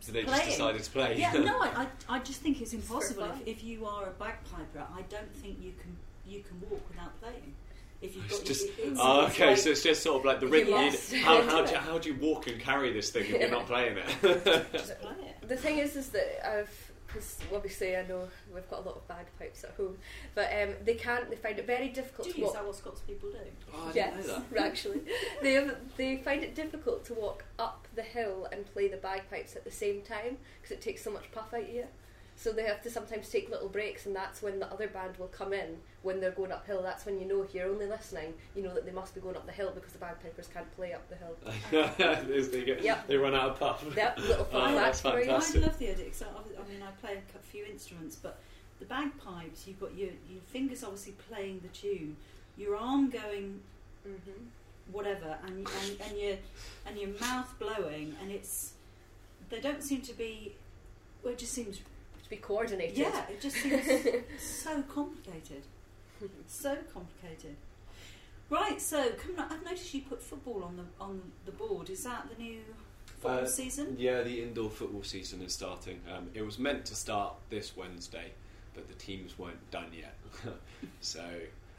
so 0.00 0.12
they 0.12 0.22
just 0.22 0.34
Playing. 0.34 0.50
decided 0.50 0.82
to 0.82 0.90
play. 0.90 1.16
Yeah, 1.18 1.32
no, 1.34 1.60
I, 1.60 1.68
I, 1.68 1.86
I 2.16 2.18
just 2.18 2.40
think 2.40 2.60
it's 2.60 2.72
impossible. 2.74 3.22
fun. 3.26 3.40
If, 3.46 3.58
if 3.58 3.64
you 3.64 3.86
are 3.86 4.06
a 4.06 4.10
bagpiper, 4.12 4.84
I 4.96 5.02
don't 5.08 5.32
think 5.36 5.58
you 5.60 5.72
can 5.80 5.96
you 6.26 6.42
can 6.42 6.60
walk 6.70 6.88
without 6.88 7.18
playing. 7.20 7.54
If 8.00 8.16
you've 8.16 8.24
It's 8.26 8.38
got 8.38 8.46
just- 8.46 8.66
it's, 8.78 8.98
Oh, 9.00 9.26
okay, 9.26 9.48
like- 9.50 9.58
so 9.58 9.70
it's 9.70 9.82
just 9.82 10.02
sort 10.02 10.20
of 10.20 10.24
like 10.24 10.40
the 10.40 10.46
You 10.46 10.52
ring. 10.52 10.66
you- 10.66 11.18
How, 11.24 11.40
how, 11.48 11.64
do 11.64 11.70
you, 11.72 11.78
how 11.78 11.98
do 11.98 12.08
you 12.12 12.16
walk 12.20 12.46
and 12.48 12.60
carry 12.60 12.92
this 12.92 13.10
thing 13.10 13.22
if 13.24 13.40
you're 13.40 13.50
not 13.50 13.66
playing 13.66 13.96
it? 13.98 14.06
just 14.72 15.00
play 15.00 15.12
it. 15.20 15.48
The 15.48 15.56
thing 15.56 15.78
is, 15.78 15.94
is 15.96 16.08
that 16.08 16.48
I've 16.48 16.81
because 17.12 17.38
obviously 17.54 17.96
I 17.96 18.06
know 18.06 18.28
we've 18.54 18.68
got 18.70 18.84
a 18.84 18.88
lot 18.88 18.96
of 18.96 19.06
bagpipes 19.08 19.64
at 19.64 19.70
home, 19.70 19.96
but 20.34 20.50
um, 20.60 20.70
they 20.84 20.94
can't. 20.94 21.28
They 21.28 21.36
find 21.36 21.58
it 21.58 21.66
very 21.66 21.88
difficult 21.88 22.28
Do 22.28 22.32
to 22.34 22.38
you? 22.38 22.44
Is 22.44 22.48
walk. 22.48 22.54
that 22.54 22.66
what 22.66 22.76
Scots 22.76 23.00
people 23.00 23.30
do? 23.30 23.38
Oh, 23.74 23.88
I 23.90 23.92
yes, 23.94 24.14
didn't 24.16 24.28
know 24.28 24.44
that. 24.52 24.66
actually, 24.66 25.00
they 25.42 25.52
have, 25.54 25.76
they 25.96 26.16
find 26.16 26.42
it 26.42 26.54
difficult 26.54 27.04
to 27.06 27.14
walk 27.14 27.44
up 27.58 27.86
the 27.94 28.02
hill 28.02 28.48
and 28.52 28.64
play 28.72 28.88
the 28.88 28.96
bagpipes 28.96 29.56
at 29.56 29.64
the 29.64 29.70
same 29.70 30.02
time 30.02 30.38
because 30.60 30.72
it 30.76 30.80
takes 30.80 31.02
so 31.02 31.10
much 31.10 31.30
puff 31.32 31.52
out 31.52 31.62
of 31.62 31.68
you. 31.68 31.84
So 32.42 32.50
they 32.52 32.64
have 32.64 32.82
to 32.82 32.90
sometimes 32.90 33.28
take 33.28 33.48
little 33.50 33.68
breaks, 33.68 34.06
and 34.06 34.16
that's 34.16 34.42
when 34.42 34.58
the 34.58 34.66
other 34.72 34.88
band 34.88 35.16
will 35.16 35.28
come 35.28 35.52
in 35.52 35.76
when 36.02 36.20
they're 36.20 36.32
going 36.32 36.50
uphill. 36.50 36.82
That's 36.82 37.06
when 37.06 37.20
you 37.20 37.24
know 37.28 37.40
if 37.42 37.54
you're 37.54 37.68
only 37.68 37.86
listening, 37.86 38.34
you 38.56 38.64
know 38.64 38.74
that 38.74 38.84
they 38.84 38.90
must 38.90 39.14
be 39.14 39.20
going 39.20 39.36
up 39.36 39.46
the 39.46 39.52
hill 39.52 39.70
because 39.72 39.92
the 39.92 39.98
bagpipers 40.00 40.48
can't 40.52 40.68
play 40.74 40.92
up 40.92 41.08
the 41.08 41.14
hill. 41.14 41.36
As 42.34 42.48
they, 42.50 42.64
get, 42.64 42.82
Yep. 42.82 43.06
they 43.06 43.16
run 43.16 43.32
out 43.32 43.50
of 43.50 43.60
puff. 43.60 43.84
That 43.94 44.18
little 44.18 44.44
fun 44.52 44.72
Oh, 44.72 44.74
that's 44.74 45.00
fact 45.00 45.14
for 45.14 45.22
I 45.22 45.26
love 45.36 45.78
the 45.78 45.90
idea. 45.90 46.04
'cause 46.10 46.22
I, 46.24 46.60
I 46.60 46.68
mean, 46.68 46.82
I 46.82 46.90
play 47.00 47.18
a 47.32 47.38
few 47.38 47.64
instruments, 47.64 48.16
but 48.16 48.40
the 48.80 48.86
bagpipes, 48.86 49.68
you've 49.68 49.78
got 49.78 49.94
your, 49.96 50.08
your 50.28 50.42
fingers 50.46 50.82
obviously 50.82 51.12
playing 51.30 51.60
the 51.62 51.68
tune, 51.68 52.16
your 52.56 52.76
arm 52.76 53.08
going 53.08 53.60
hmm 54.04 54.32
whatever, 54.90 55.38
and, 55.46 55.58
and, 55.58 56.00
and 56.08 56.18
your 56.18 56.36
and 56.86 56.98
your 56.98 57.10
mouth 57.20 57.54
blowing, 57.60 58.16
and 58.20 58.32
it's 58.32 58.72
they 59.48 59.60
don't 59.60 59.84
seem 59.84 60.00
to 60.02 60.12
be. 60.14 60.56
Well, 61.22 61.34
it 61.34 61.38
just 61.38 61.52
seems 61.52 61.76
To 61.78 61.84
be 62.32 62.38
coordinated. 62.38 62.96
yeah, 62.98 63.24
it 63.28 63.40
just 63.40 63.56
seems 63.56 63.84
so 64.38 64.82
complicated, 64.82 65.62
so 66.46 66.76
complicated. 66.92 67.56
Right, 68.50 68.80
so 68.80 69.10
coming 69.12 69.38
up, 69.38 69.50
I've 69.52 69.64
noticed 69.64 69.92
you 69.94 70.02
put 70.02 70.22
football 70.22 70.62
on 70.64 70.76
the 70.76 70.84
on 71.00 71.20
the 71.44 71.52
board. 71.52 71.90
Is 71.90 72.04
that 72.04 72.28
the 72.34 72.42
new 72.42 72.60
football 73.20 73.44
Uh, 73.44 73.46
season? 73.46 73.96
Yeah, 73.98 74.22
the 74.22 74.42
indoor 74.42 74.70
football 74.70 75.02
season 75.02 75.42
is 75.42 75.52
starting. 75.52 76.00
Um, 76.14 76.28
it 76.34 76.42
was 76.42 76.58
meant 76.58 76.84
to 76.86 76.94
start 76.94 77.34
this 77.50 77.76
Wednesday, 77.76 78.32
but 78.74 78.88
the 78.88 78.94
teams 78.94 79.38
weren't 79.38 79.70
done 79.70 79.90
yet. 79.92 80.16
so, 81.00 81.24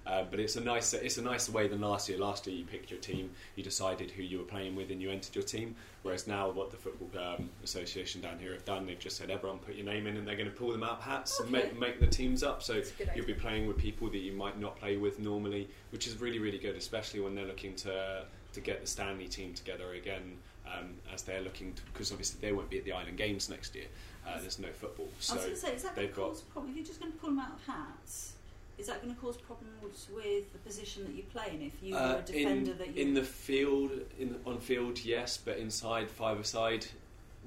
uh, 0.05 0.23
but 0.29 0.39
it's 0.39 0.55
a 0.55 0.61
nice 0.61 0.93
it's 0.93 1.17
a 1.17 1.21
nicer 1.21 1.51
way 1.51 1.67
than 1.67 1.79
last 1.81 2.09
year. 2.09 2.17
Last 2.17 2.45
year, 2.47 2.55
you 2.55 2.65
picked 2.65 2.91
your 2.91 2.99
team, 2.99 3.29
you 3.55 3.63
decided 3.63 4.11
who 4.11 4.21
you 4.23 4.37
were 4.39 4.43
playing 4.43 4.75
with, 4.75 4.91
and 4.91 5.01
you 5.01 5.09
entered 5.09 5.35
your 5.35 5.43
team. 5.45 5.75
Whereas 6.01 6.27
now, 6.27 6.49
what 6.51 6.71
the 6.71 6.77
football 6.77 7.09
um, 7.23 7.49
association 7.63 8.19
down 8.19 8.37
here 8.39 8.51
have 8.51 8.65
done, 8.65 8.85
they've 8.85 8.99
just 8.99 9.15
said 9.15 9.29
everyone 9.29 9.59
put 9.59 9.75
your 9.75 9.85
name 9.85 10.05
in, 10.07 10.17
and 10.17 10.27
they're 10.27 10.35
going 10.35 10.49
to 10.49 10.55
pull 10.55 10.71
them 10.71 10.83
out 10.83 11.01
hats 11.01 11.39
and 11.39 11.49
make 11.49 11.79
make 11.79 11.99
the 11.99 12.07
teams 12.07 12.43
up. 12.43 12.61
So 12.61 12.73
It's 12.73 12.91
a 12.91 12.93
good 12.95 13.09
you'll 13.15 13.25
be 13.25 13.33
playing 13.33 13.67
with 13.67 13.77
people 13.77 14.09
that 14.09 14.17
you 14.17 14.33
might 14.33 14.59
not 14.59 14.75
play 14.75 14.97
with 14.97 15.19
normally, 15.19 15.69
which 15.91 16.07
is 16.07 16.19
really 16.19 16.39
really 16.39 16.59
good, 16.59 16.75
especially 16.75 17.21
when 17.21 17.35
they're 17.35 17.45
looking 17.45 17.75
to 17.77 18.25
to 18.53 18.61
get 18.61 18.81
the 18.81 18.87
Stanley 18.87 19.27
team 19.27 19.53
together 19.53 19.93
again, 19.93 20.37
um, 20.67 20.93
as 21.13 21.23
they're 21.23 21.41
looking 21.41 21.73
because 21.93 22.11
obviously 22.11 22.39
they 22.41 22.51
won't 22.51 22.69
be 22.69 22.77
at 22.77 22.83
the 22.85 22.91
Island 22.91 23.17
Games 23.17 23.49
next 23.49 23.73
year. 23.73 23.85
Uh, 24.27 24.39
there's 24.41 24.59
no 24.59 24.69
football, 24.71 25.07
so 25.19 25.33
I 25.33 25.35
was 25.37 25.43
going 25.45 25.55
to 25.55 25.59
say, 25.61 25.73
is 25.75 25.83
that 25.83 25.95
going 25.95 26.07
they've 26.07 26.15
to 26.15 26.21
got- 26.21 26.49
problem? 26.51 26.71
If 26.71 26.77
you're 26.77 26.85
just 26.85 26.99
going 26.99 27.11
to 27.11 27.17
pull 27.17 27.29
them 27.29 27.39
out 27.39 27.53
of 27.53 27.65
hats, 27.65 28.33
is 28.77 28.88
that 28.88 29.01
going 29.01 29.13
to 29.13 29.21
cause 29.21 29.38
problems 29.38 30.07
with 30.13 30.51
the 30.51 30.59
position 30.59 31.03
that 31.05 31.13
you 31.13 31.23
play 31.23 31.51
in? 31.53 31.62
If 31.62 31.81
you 31.81 31.95
uh, 31.95 32.17
a 32.19 32.21
defender 32.21 32.71
in, 32.71 32.77
that 32.77 32.95
you 32.95 33.01
in 33.01 33.13
the 33.13 33.23
field, 33.23 33.91
in 34.19 34.36
on 34.45 34.59
field, 34.59 35.03
yes, 35.03 35.38
but 35.38 35.57
inside 35.57 36.09
five 36.09 36.39
aside. 36.39 36.86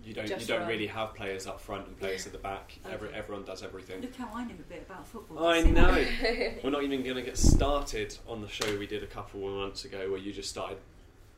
You 0.05 0.13
don't. 0.13 0.29
Just 0.29 0.43
you 0.43 0.47
don't 0.47 0.61
run. 0.61 0.69
really 0.69 0.87
have 0.87 1.15
players 1.15 1.47
up 1.47 1.61
front 1.61 1.89
and 1.89 1.99
players 1.99 2.27
at 2.27 2.33
the 2.33 2.39
back. 2.39 2.79
Every, 2.89 3.09
everyone 3.13 3.45
does 3.45 3.63
everything. 3.63 4.03
look 4.03 4.15
how 4.15 4.29
I 4.33 4.45
know 4.45 4.55
a 4.55 4.63
bit 4.71 4.85
about 4.89 5.07
football. 5.07 5.47
I 5.47 5.63
know. 5.63 5.93
We're 6.63 6.71
not 6.71 6.85
even 6.85 7.03
going 7.03 7.17
to 7.17 7.23
get 7.23 7.39
started 7.39 8.17
on 8.29 8.43
the 8.43 8.49
show 8.49 8.79
we 8.79 8.87
did 8.87 9.03
a 9.03 9.07
couple 9.07 9.49
of 9.49 9.55
months 9.55 9.85
ago 9.85 10.11
where 10.11 10.21
you 10.21 10.33
just 10.33 10.51
started 10.51 10.79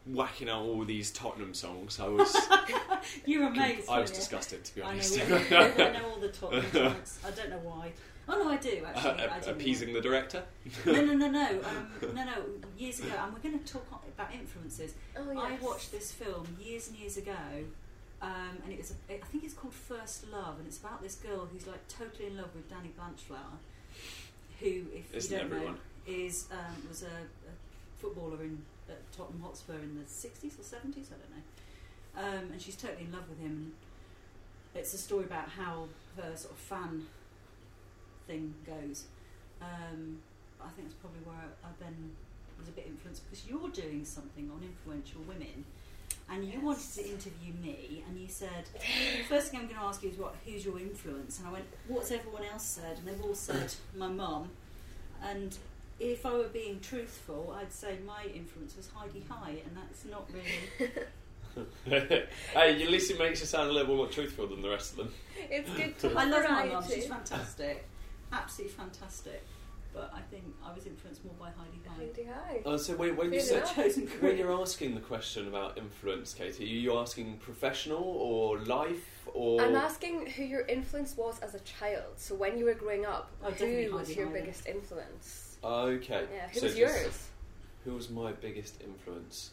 whacking 0.06 0.48
out 0.48 0.62
all 0.62 0.84
these 0.84 1.10
Tottenham 1.10 1.54
songs. 1.54 2.00
I 2.00 2.08
was, 2.08 2.36
You're 3.26 3.46
amazing. 3.46 3.84
I 3.88 4.00
was 4.00 4.10
disgusted 4.10 4.64
to 4.64 4.74
be 4.74 4.82
I 4.82 4.84
know, 4.84 4.90
honest. 4.90 5.20
I 5.20 5.92
know 5.92 6.10
all 6.10 6.20
the 6.20 6.28
Tottenham 6.28 6.70
songs. 6.72 7.20
I 7.26 7.30
don't 7.30 7.50
know 7.50 7.60
why. 7.62 7.92
Oh 8.28 8.42
no, 8.42 8.48
I 8.50 8.56
do 8.56 8.82
actually. 8.86 9.10
I 9.10 9.26
Uh, 9.36 9.40
do 9.40 9.50
appeasing 9.50 9.92
the 9.94 10.00
director. 10.00 10.42
No, 10.84 10.92
no, 11.04 11.14
no, 11.14 11.28
no, 11.30 11.48
um, 11.64 11.90
no, 12.14 12.24
no. 12.24 12.34
Years 12.76 13.00
ago, 13.00 13.12
and 13.22 13.32
we're 13.32 13.40
going 13.40 13.58
to 13.58 13.72
talk 13.72 13.86
about 14.14 14.32
influences. 14.34 14.94
oh, 15.16 15.38
I 15.38 15.56
watched 15.62 15.90
this 15.92 16.12
film 16.12 16.46
years 16.60 16.88
and 16.88 16.96
years 16.98 17.16
ago, 17.16 17.32
um, 18.20 18.58
and 18.64 18.72
it 18.72 18.78
was 18.78 18.92
a, 19.08 19.14
I 19.14 19.18
think 19.18 19.44
it's 19.44 19.54
called 19.54 19.72
First 19.74 20.30
Love, 20.30 20.58
and 20.58 20.66
it's 20.66 20.78
about 20.78 21.02
this 21.02 21.14
girl 21.16 21.48
who's 21.50 21.66
like 21.66 21.86
totally 21.88 22.26
in 22.26 22.36
love 22.36 22.54
with 22.54 22.68
Danny 22.68 22.90
Blanchflower, 22.96 23.58
who, 24.60 24.66
if 24.94 25.14
Isn't 25.14 25.32
you 25.32 25.38
don't 25.38 25.46
everyone? 25.52 25.74
know, 25.74 25.80
is 26.06 26.46
um, 26.52 26.88
was 26.88 27.02
a, 27.02 27.06
a 27.06 27.52
footballer 27.98 28.42
in 28.42 28.62
at 28.90 29.00
Tottenham 29.12 29.42
Hotspur 29.42 29.74
in 29.74 29.98
the 30.02 30.06
sixties 30.08 30.58
or 30.58 30.62
seventies, 30.64 31.10
I 31.12 31.16
don't 31.20 31.32
know, 32.34 32.38
um, 32.38 32.52
and 32.52 32.60
she's 32.60 32.76
totally 32.76 33.04
in 33.04 33.12
love 33.12 33.28
with 33.28 33.38
him. 33.40 33.72
It's 34.74 34.92
a 34.94 34.98
story 34.98 35.24
about 35.24 35.48
how 35.48 35.88
her 36.16 36.36
sort 36.36 36.52
of 36.52 36.58
fan 36.58 37.06
thing 38.28 38.54
goes. 38.66 39.04
Um, 39.60 40.18
I 40.60 40.68
think 40.70 40.88
that's 40.88 41.00
probably 41.00 41.20
where 41.24 41.36
I, 41.36 41.68
I 41.68 41.70
then 41.80 42.12
was 42.58 42.68
a 42.68 42.72
bit 42.72 42.86
influenced 42.86 43.22
because 43.28 43.46
you're 43.48 43.68
doing 43.70 44.04
something 44.04 44.50
on 44.54 44.62
influential 44.62 45.22
women, 45.26 45.64
and 46.30 46.44
you 46.44 46.54
Yes. 46.54 46.62
wanted 46.62 46.92
to 46.94 47.10
interview 47.10 47.52
me, 47.62 48.04
and 48.08 48.18
you 48.20 48.28
said 48.28 48.64
the 48.74 49.24
first 49.28 49.50
thing 49.50 49.60
I'm 49.60 49.66
going 49.66 49.78
to 49.80 49.84
ask 49.86 50.02
you 50.02 50.10
is 50.10 50.18
what 50.18 50.34
who's 50.44 50.64
your 50.64 50.78
influence, 50.78 51.38
and 51.38 51.48
I 51.48 51.52
went 51.52 51.64
what's 51.88 52.10
everyone 52.12 52.44
else 52.44 52.64
said, 52.64 52.98
and 52.98 53.06
they've 53.08 53.22
all 53.24 53.34
said 53.34 53.72
my 53.96 54.08
mum, 54.08 54.50
and 55.22 55.56
if 56.00 56.24
I 56.26 56.32
were 56.32 56.44
being 56.48 56.78
truthful, 56.80 57.56
I'd 57.58 57.72
say 57.72 57.98
my 58.06 58.24
influence 58.32 58.76
was 58.76 58.88
Heidi 58.94 59.24
High, 59.28 59.56
and 59.66 59.76
that's 59.76 60.04
not 60.04 60.28
really. 60.32 60.90
hey, 61.84 62.26
at 62.54 62.90
least 62.90 63.10
it 63.10 63.18
makes 63.18 63.40
you 63.40 63.46
sound 63.46 63.70
a 63.70 63.72
little 63.72 63.96
more 63.96 64.06
truthful 64.06 64.46
than 64.46 64.62
the 64.62 64.68
rest 64.68 64.92
of 64.92 64.98
them. 64.98 65.12
It's 65.50 65.68
good 65.70 65.98
to 66.00 66.16
I 66.16 66.22
have 66.24 66.30
love 66.30 66.42
my 66.44 66.48
variety. 66.48 66.74
mum; 66.74 66.84
she's 66.88 67.06
fantastic, 67.06 67.84
absolutely 68.32 68.76
fantastic. 68.76 69.44
But 69.94 70.12
I 70.14 70.20
think 70.30 70.44
I 70.64 70.72
was 70.74 70.86
influenced 70.86 71.24
more 71.24 71.34
by 71.40 71.46
Heidi 71.46 71.80
High. 71.86 71.94
Heidi 72.04 72.24
High. 72.24 72.62
Oh, 72.66 72.76
so 72.76 72.94
when, 72.94 73.16
when 73.16 73.32
you 73.32 73.40
Fair 73.40 73.48
say 73.48 73.56
enough. 73.56 73.74
Chosen 73.74 74.02
when 74.06 74.18
career. 74.20 74.36
you're 74.36 74.60
asking 74.60 74.94
the 74.94 75.00
question 75.00 75.48
about 75.48 75.78
influence, 75.78 76.34
Katie, 76.34 76.64
are 76.64 76.66
you 76.66 76.98
asking 76.98 77.38
professional 77.38 78.02
or 78.02 78.58
life 78.60 79.26
or? 79.32 79.62
I'm 79.62 79.74
asking 79.74 80.26
who 80.26 80.44
your 80.44 80.60
influence 80.66 81.16
was 81.16 81.38
as 81.40 81.54
a 81.54 81.60
child. 81.60 82.04
So 82.16 82.34
when 82.34 82.58
you 82.58 82.66
were 82.66 82.74
growing 82.74 83.06
up, 83.06 83.30
Oh, 83.42 83.50
who 83.50 83.94
was 83.94 84.14
your 84.14 84.26
High. 84.26 84.32
biggest 84.40 84.66
influence? 84.66 85.56
Okay. 85.64 86.26
Yeah, 86.34 86.48
who 86.52 86.60
so 86.60 86.66
was 86.66 86.76
yours? 86.78 87.26
Who 87.84 87.94
was 87.94 88.10
my 88.10 88.32
biggest 88.32 88.82
influence? 88.82 89.52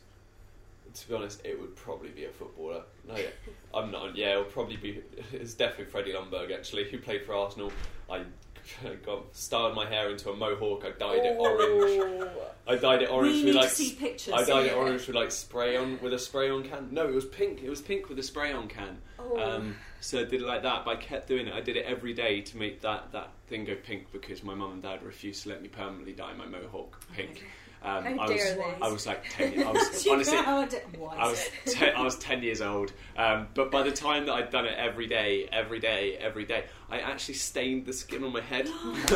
To 0.94 1.08
be 1.10 1.16
honest, 1.16 1.42
it 1.46 1.60
would 1.60 1.76
probably 1.78 2.10
be 2.10 2.26
a 2.26 2.30
footballer. 2.30 2.84
No, 3.08 3.16
yeah, 3.16 3.28
I'm 3.74 3.90
not. 3.92 4.16
Yeah, 4.18 4.36
it 4.36 4.38
would 4.40 4.52
probably 4.52 4.78
be. 4.78 5.02
It's 5.34 5.54
definitely 5.54 5.86
Freddie 5.86 6.12
Ljungberg 6.14 6.54
actually, 6.54 6.90
who 6.90 7.00
played 7.00 7.26
for 7.26 7.34
Arsenal. 7.34 7.72
I 8.10 8.24
got 9.06 9.36
styled 9.36 9.76
my 9.76 9.86
hair 9.86 10.10
into 10.10 10.30
a 10.30 10.36
mohawk. 10.36 10.84
I 10.86 10.92
dyed 10.92 11.26
it 11.26 11.38
orange. 11.38 12.22
Oh. 12.22 12.30
I 12.68 12.76
dyed 12.76 13.04
it 13.04 13.12
orange 13.12 13.34
we 13.34 13.46
with 13.46 13.46
need 13.46 13.56
like. 13.56 13.70
to 13.70 13.76
see 13.76 13.94
pictures. 13.94 14.34
I 14.34 14.44
dyed 14.44 14.66
it 14.68 14.74
orange 14.74 15.08
with 15.08 15.16
like 15.16 15.32
spray 15.32 15.78
on 15.78 16.00
with 16.02 16.14
a 16.14 16.20
spray 16.20 16.50
on 16.50 16.64
can. 16.64 16.90
No, 16.92 17.08
it 17.08 17.14
was 17.14 17.26
pink. 17.26 17.62
It 17.64 17.70
was 17.70 17.82
pink 17.82 18.10
with 18.10 18.18
a 18.20 18.24
spray 18.24 18.52
on 18.52 18.68
can. 18.68 18.98
Oh. 19.20 19.40
Um, 19.40 19.76
so 20.02 20.20
I 20.20 20.24
did 20.24 20.42
it 20.42 20.48
like 20.48 20.64
that, 20.64 20.86
but 20.86 20.98
I 20.98 21.00
kept 21.00 21.28
doing 21.28 21.48
it. 21.48 21.54
I 21.54 21.62
did 21.62 21.78
it 21.78 21.86
every 21.86 22.14
day 22.14 22.42
to 22.42 22.58
make 22.58 22.82
that, 22.82 23.12
that 23.12 23.32
thing 23.48 23.66
go 23.66 23.76
pink 23.76 24.12
because 24.12 24.44
my 24.44 24.54
mum 24.54 24.72
and 24.74 24.82
dad 24.82 25.02
refused 25.04 25.44
to 25.44 25.50
let 25.50 25.62
me 25.62 25.68
permanently 25.68 26.14
dye 26.14 26.34
my 26.34 26.46
mohawk 26.46 27.00
pink. 27.14 27.44
Um, 27.86 28.04
How 28.04 28.24
I 28.24 28.28
dare 28.28 28.36
was, 28.36 28.56
they? 28.56 28.76
I 28.82 28.88
was 28.88 29.06
like 29.06 29.30
ten. 29.30 29.64
I 29.64 29.72
was 29.72 30.08
honestly, 30.12 30.38
powered 30.42 30.74
it. 30.74 30.88
Wise. 30.98 31.18
I 31.20 31.28
was 31.28 31.50
I 31.96 32.02
was 32.02 32.16
ten 32.18 32.42
years 32.42 32.62
old. 32.62 32.92
Um, 33.16 33.48
but 33.54 33.70
by 33.70 33.84
the 33.84 33.92
time 33.92 34.26
that 34.26 34.34
I'd 34.34 34.50
done 34.50 34.66
it 34.66 34.74
every 34.76 35.06
day, 35.06 35.48
every 35.52 35.80
day, 35.80 36.18
every 36.18 36.46
day, 36.46 36.66
I 36.90 37.00
actually 37.00 37.36
stained 37.36 37.86
the 37.86 37.94
skin 37.94 38.24
on 38.24 38.34
my 38.34 38.42
head. 38.42 38.68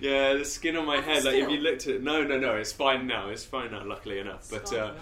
yeah, 0.00 0.34
the 0.34 0.44
skin 0.44 0.76
on 0.76 0.86
my 0.86 1.00
head. 1.00 1.24
Like 1.24 1.34
if 1.34 1.50
you 1.50 1.58
looked 1.58 1.86
at 1.86 1.96
it, 1.96 2.02
no, 2.02 2.22
no, 2.22 2.38
no, 2.38 2.56
it's 2.56 2.72
fine 2.72 3.06
now. 3.06 3.28
It's 3.28 3.44
fine 3.44 3.72
now, 3.72 3.84
luckily 3.84 4.18
enough. 4.20 4.48
But 4.50 4.72
uh, 4.72 4.94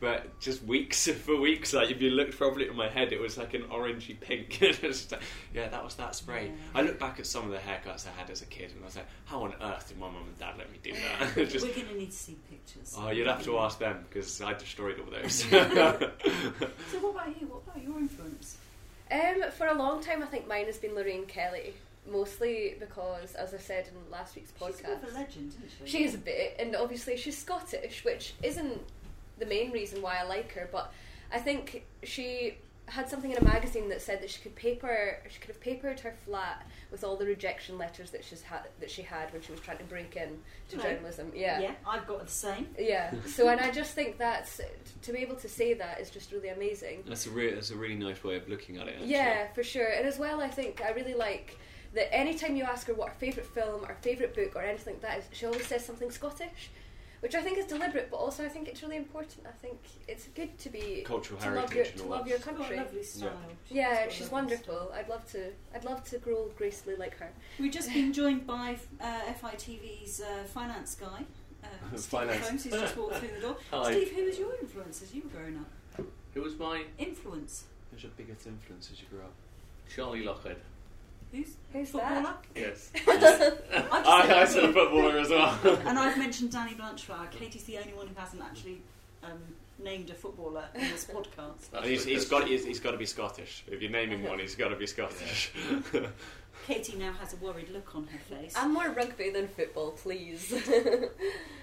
but 0.00 0.40
just 0.40 0.62
weeks 0.64 1.06
for 1.24 1.38
weeks. 1.38 1.72
Like 1.72 1.90
if 1.90 2.00
you 2.00 2.10
looked 2.10 2.36
properly 2.36 2.68
at 2.68 2.74
my 2.74 2.88
head, 2.88 3.12
it 3.12 3.20
was 3.20 3.38
like 3.38 3.54
an 3.54 3.62
orangey 3.64 4.18
pink. 4.18 4.58
Yeah, 5.52 5.68
that 5.68 5.82
was 5.82 5.94
that 5.96 6.14
spray. 6.14 6.46
Yeah. 6.46 6.52
I 6.74 6.82
look 6.82 6.98
back 6.98 7.18
at 7.18 7.26
some 7.26 7.44
of 7.44 7.50
the 7.50 7.58
haircuts 7.58 8.06
I 8.06 8.10
had 8.18 8.30
as 8.30 8.40
a 8.40 8.46
kid, 8.46 8.70
and 8.70 8.82
I 8.82 8.84
was 8.84 8.96
like, 8.96 9.06
how 9.24 9.42
on 9.42 9.52
earth 9.60 9.88
did 9.88 9.98
my 9.98 10.06
mum 10.06 10.22
and 10.28 10.38
dad 10.38 10.54
let 10.58 10.70
me 10.70 10.78
do 10.82 10.92
that? 10.92 11.48
just, 11.48 11.66
We're 11.66 11.74
going 11.74 11.88
to 11.88 11.96
need 11.96 12.12
to 12.12 12.16
see 12.16 12.38
pictures. 12.48 12.94
oh, 12.96 13.10
you'd 13.10 13.26
have 13.26 13.42
to 13.44 13.58
ask 13.58 13.78
them 13.80 14.04
because 14.08 14.40
I 14.40 14.54
destroyed 14.54 15.00
all 15.00 15.10
those. 15.10 15.34
So 15.42 15.58
what 15.58 17.10
about 17.10 17.40
you? 17.40 17.48
What 17.48 17.62
about 17.66 17.82
your 17.82 17.98
influence? 17.98 18.58
Um, 19.10 19.50
for 19.50 19.66
a 19.66 19.74
long 19.74 20.02
time, 20.02 20.22
I 20.22 20.26
think 20.26 20.46
mine 20.46 20.66
has 20.66 20.78
been 20.78 20.94
Lorraine 20.94 21.26
Kelly. 21.26 21.74
Mostly 22.10 22.76
because, 22.80 23.34
as 23.34 23.52
I 23.52 23.58
said 23.58 23.86
in 23.88 24.10
last 24.10 24.34
week's 24.34 24.52
She's 24.52 24.80
a 24.80 24.82
bit 24.82 24.86
podcast, 24.86 25.02
of 25.08 25.14
a 25.14 25.18
legend, 25.18 25.48
isn't 25.48 25.70
she? 25.84 25.98
She 25.98 26.04
is 26.04 26.14
a 26.14 26.18
bit, 26.18 26.56
and 26.58 26.74
obviously 26.74 27.16
she's 27.16 27.36
Scottish, 27.36 28.04
which 28.04 28.32
isn't 28.42 28.80
the 29.38 29.46
main 29.46 29.70
reason 29.70 30.00
why 30.00 30.16
I 30.16 30.22
like 30.24 30.52
her, 30.52 30.68
but 30.72 30.92
I 31.32 31.38
think 31.38 31.84
she 32.02 32.56
had 32.90 33.08
something 33.08 33.30
in 33.30 33.38
a 33.38 33.44
magazine 33.44 33.88
that 33.88 34.02
said 34.02 34.20
that 34.20 34.28
she 34.28 34.40
could 34.40 34.54
paper 34.56 35.18
she 35.28 35.38
could 35.40 35.48
have 35.48 35.60
papered 35.60 36.00
her 36.00 36.12
flat 36.26 36.66
with 36.90 37.04
all 37.04 37.16
the 37.16 37.24
rejection 37.24 37.78
letters 37.78 38.10
that 38.10 38.24
she's 38.24 38.42
had 38.42 38.62
that 38.80 38.90
she 38.90 39.02
had 39.02 39.32
when 39.32 39.40
she 39.40 39.52
was 39.52 39.60
trying 39.60 39.78
to 39.78 39.84
break 39.84 40.16
in 40.16 40.38
to 40.68 40.76
Right. 40.76 40.86
journalism. 40.86 41.30
Yeah. 41.34 41.60
Yeah, 41.60 41.72
I've 41.86 42.06
got 42.06 42.24
the 42.24 42.30
same. 42.30 42.66
Yeah. 42.78 43.12
So 43.26 43.48
and 43.48 43.60
I 43.60 43.70
just 43.70 43.94
think 43.94 44.18
that's 44.18 44.60
to 45.02 45.12
be 45.12 45.18
able 45.20 45.36
to 45.36 45.48
say 45.48 45.72
that 45.74 46.00
is 46.00 46.10
just 46.10 46.32
really 46.32 46.48
amazing. 46.48 47.04
that's 47.06 47.26
a 47.26 47.30
re- 47.30 47.54
that's 47.54 47.70
a 47.70 47.76
really 47.76 47.94
nice 47.96 48.22
way 48.24 48.36
of 48.36 48.48
looking 48.48 48.76
at 48.76 48.88
it. 48.88 48.94
Actually. 48.96 49.10
Yeah, 49.10 49.52
for 49.54 49.62
sure. 49.62 49.86
And 49.88 50.06
as 50.06 50.18
well, 50.18 50.40
I 50.40 50.48
think 50.48 50.82
I 50.84 50.90
really 50.90 51.14
like 51.14 51.56
that 51.94 52.12
anytime 52.14 52.54
you 52.56 52.64
ask 52.64 52.86
her 52.88 52.94
what 52.94 53.08
her 53.08 53.14
favourite 53.18 53.48
film 53.48 53.84
or 53.84 53.96
favourite 54.00 54.34
book 54.34 54.54
or 54.56 54.62
anything 54.62 54.94
like 54.94 55.02
that 55.02 55.18
is, 55.18 55.24
she 55.32 55.46
always 55.46 55.66
says 55.66 55.84
something 55.84 56.10
Scottish. 56.10 56.70
Which 57.20 57.34
I 57.34 57.42
think 57.42 57.58
is 57.58 57.66
deliberate, 57.66 58.10
but 58.10 58.16
also 58.16 58.44
I 58.44 58.48
think 58.48 58.68
it's 58.68 58.82
really 58.82 58.96
important. 58.96 59.46
I 59.46 59.52
think 59.52 59.78
it's 60.08 60.26
good 60.28 60.56
to 60.58 60.68
be 60.70 61.02
Cultural 61.06 61.38
to 61.40 61.50
love 61.50 61.72
your 61.74 61.84
and 61.84 61.96
to 61.96 62.02
all 62.04 62.08
love 62.10 62.26
your 62.26 62.36
She's 62.38 62.46
got 62.46 62.54
a 62.54 62.58
country. 62.58 62.76
lovely 62.76 63.02
style. 63.02 63.30
Yeah, 63.68 63.94
got 63.94 64.08
a 64.08 64.10
she's 64.10 64.30
wonderful. 64.30 64.74
style. 64.74 64.92
I'd 64.94 65.08
love 65.08 65.30
to. 65.32 65.50
I'd 65.74 65.84
love 65.84 66.02
to 66.04 66.18
grow 66.18 66.48
gracefully 66.56 66.96
like 66.96 67.16
her. 67.18 67.30
We've 67.58 67.72
just 67.72 67.92
been 67.92 68.12
joined 68.12 68.46
by 68.46 68.76
uh, 69.00 69.20
FITV's 69.42 70.20
uh, 70.22 70.44
finance 70.44 70.94
guy, 70.94 71.24
uh, 71.62 71.66
Steve 71.96 72.00
Finance. 72.20 72.46
Holmes, 72.46 72.64
who's 72.64 72.72
just 72.72 72.96
walked 72.96 73.16
through 73.16 73.34
the 73.34 73.40
door. 73.40 73.56
Hi. 73.70 73.92
Steve, 73.92 74.12
who 74.12 74.24
was 74.24 74.38
your 74.38 74.54
influence 74.60 75.02
as 75.02 75.14
you 75.14 75.22
were 75.22 75.30
growing 75.38 75.56
up? 75.58 76.06
Who 76.34 76.42
was 76.42 76.56
my 76.58 76.84
Influence? 76.98 77.64
Who's 77.90 78.04
your 78.04 78.12
biggest 78.16 78.46
influence 78.46 78.88
as 78.92 79.00
you 79.00 79.06
grew 79.10 79.18
up? 79.20 79.32
Charlie 79.94 80.22
Lockhead? 80.24 80.56
Who's 81.32 81.56
Who's 81.72 81.90
footballer? 81.90 82.34
Yes. 82.54 82.90
I've 83.08 83.20
just 83.20 83.42
I, 83.72 84.40
I 84.42 84.44
said 84.44 84.48
said 84.48 84.64
a 84.64 84.72
footballer 84.72 85.18
as 85.18 85.30
well. 85.30 85.58
and 85.86 85.98
I've 85.98 86.18
mentioned 86.18 86.52
Danny 86.52 86.74
Blanchflower. 86.74 87.28
Katie's 87.30 87.64
the 87.64 87.78
only 87.78 87.92
one 87.92 88.08
who 88.08 88.14
hasn't 88.18 88.42
actually 88.42 88.82
um, 89.22 89.38
named 89.78 90.10
a 90.10 90.14
footballer 90.14 90.64
in 90.74 90.80
this 90.82 91.04
podcast. 91.12 91.72
And 91.72 91.84
he's, 91.84 92.04
he's 92.04 92.24
got 92.24 92.46
he's, 92.48 92.64
he's 92.64 92.80
got 92.80 92.92
to 92.92 92.98
be 92.98 93.06
Scottish. 93.06 93.64
If 93.68 93.80
you're 93.80 93.90
naming 93.90 94.24
one, 94.24 94.38
he's 94.38 94.56
got 94.56 94.68
to 94.68 94.76
be 94.76 94.86
Scottish. 94.86 95.52
Katie 96.66 96.96
now 96.96 97.12
has 97.14 97.32
a 97.32 97.36
worried 97.36 97.70
look 97.70 97.94
on 97.94 98.06
her 98.08 98.18
face. 98.18 98.54
I'm 98.56 98.74
more 98.74 98.90
rugby 98.90 99.30
than 99.30 99.48
football, 99.48 99.92
please. 99.92 100.52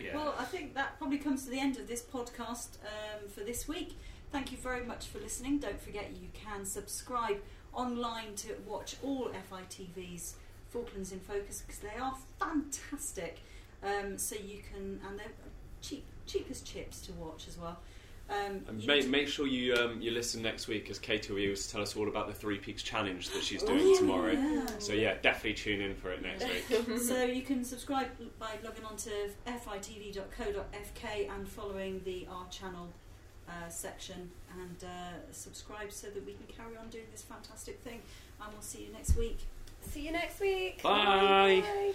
Yeah. 0.02 0.16
Well, 0.16 0.34
I 0.40 0.44
think 0.46 0.74
that 0.76 0.98
probably 0.98 1.18
comes 1.18 1.44
to 1.46 1.52
the 1.52 1.60
end 1.60 1.78
of 1.78 1.88
this 1.88 2.02
podcast 2.02 2.78
um, 2.84 3.28
for 3.30 3.42
this 3.42 3.68
week. 3.68 3.96
Thank 4.32 4.52
you 4.52 4.58
very 4.58 4.84
much 4.86 5.08
for 5.08 5.20
listening. 5.20 5.60
Don't 5.60 5.80
forget 5.82 6.12
you 6.20 6.30
can 6.34 6.66
subscribe 6.66 7.38
online 7.78 8.36
to 8.36 8.50
watch 8.66 8.96
all 9.04 9.30
FITV's 9.52 10.36
Falklands 10.70 11.12
in 11.13 11.20
Focus 11.20 11.62
because 11.66 11.80
they 11.80 11.98
are 12.02 12.13
fantastic. 12.40 13.40
Um, 13.84 14.18
so 14.18 14.36
you 14.36 14.60
can, 14.74 15.00
and 15.08 15.18
they're 15.18 15.32
cheap, 15.82 16.04
cheap 16.26 16.48
as 16.50 16.62
chips 16.62 17.00
to 17.02 17.13
watch 17.13 17.48
as 17.48 17.58
well. 17.58 17.78
Um, 18.30 18.62
And 18.68 18.86
make, 18.86 19.08
make 19.08 19.28
sure 19.30 19.48
you 19.48 19.74
um, 19.76 20.02
you 20.02 20.12
listen 20.12 20.42
next 20.42 20.68
week 20.68 20.90
as 20.90 21.00
Katie 21.00 21.32
will 21.32 21.56
to 21.56 21.70
tell 21.72 21.82
us 21.82 21.96
all 21.96 22.10
about 22.10 22.28
the 22.28 22.34
Three 22.34 22.58
Peaks 22.58 22.84
Challenge 22.84 23.30
that 23.30 23.42
she's 23.42 23.63
doing 23.63 23.80
Oh, 23.82 23.98
tomorrow. 23.98 24.32
yeah. 24.32 24.66
So 24.80 24.92
yeah, 24.92 25.13
definitely 25.22 25.54
tune 25.54 25.80
in 25.80 25.96
for 25.96 26.12
it 26.12 26.22
next 26.22 26.44
week. 26.44 27.00
so 27.00 27.24
you 27.24 27.42
can 27.44 27.63
subscribe 27.63 28.08
by 28.38 28.56
logging 28.66 28.84
on 28.84 28.98
to 28.98 29.12
fitv.co.fk 29.48 31.30
and 31.34 31.48
following 31.48 32.02
the 32.04 32.28
our 32.30 32.46
channel 32.50 32.90
uh, 33.48 33.70
section 33.70 34.30
and 34.60 34.84
uh, 34.84 35.32
subscribe 35.32 35.92
so 35.92 36.08
that 36.08 36.26
we 36.26 36.34
can 36.34 36.48
carry 36.48 36.78
on 36.78 36.90
doing 36.90 37.06
this 37.12 37.22
fantastic 37.22 37.80
thing. 37.80 38.02
And 38.42 38.52
we'll 38.54 38.62
see 38.62 38.84
you 38.86 38.94
next 38.94 39.16
week. 39.18 39.40
See 39.82 40.06
you 40.06 40.12
next 40.12 40.40
week. 40.40 40.84
Bye. 40.84 41.64
Bye. 41.64 41.94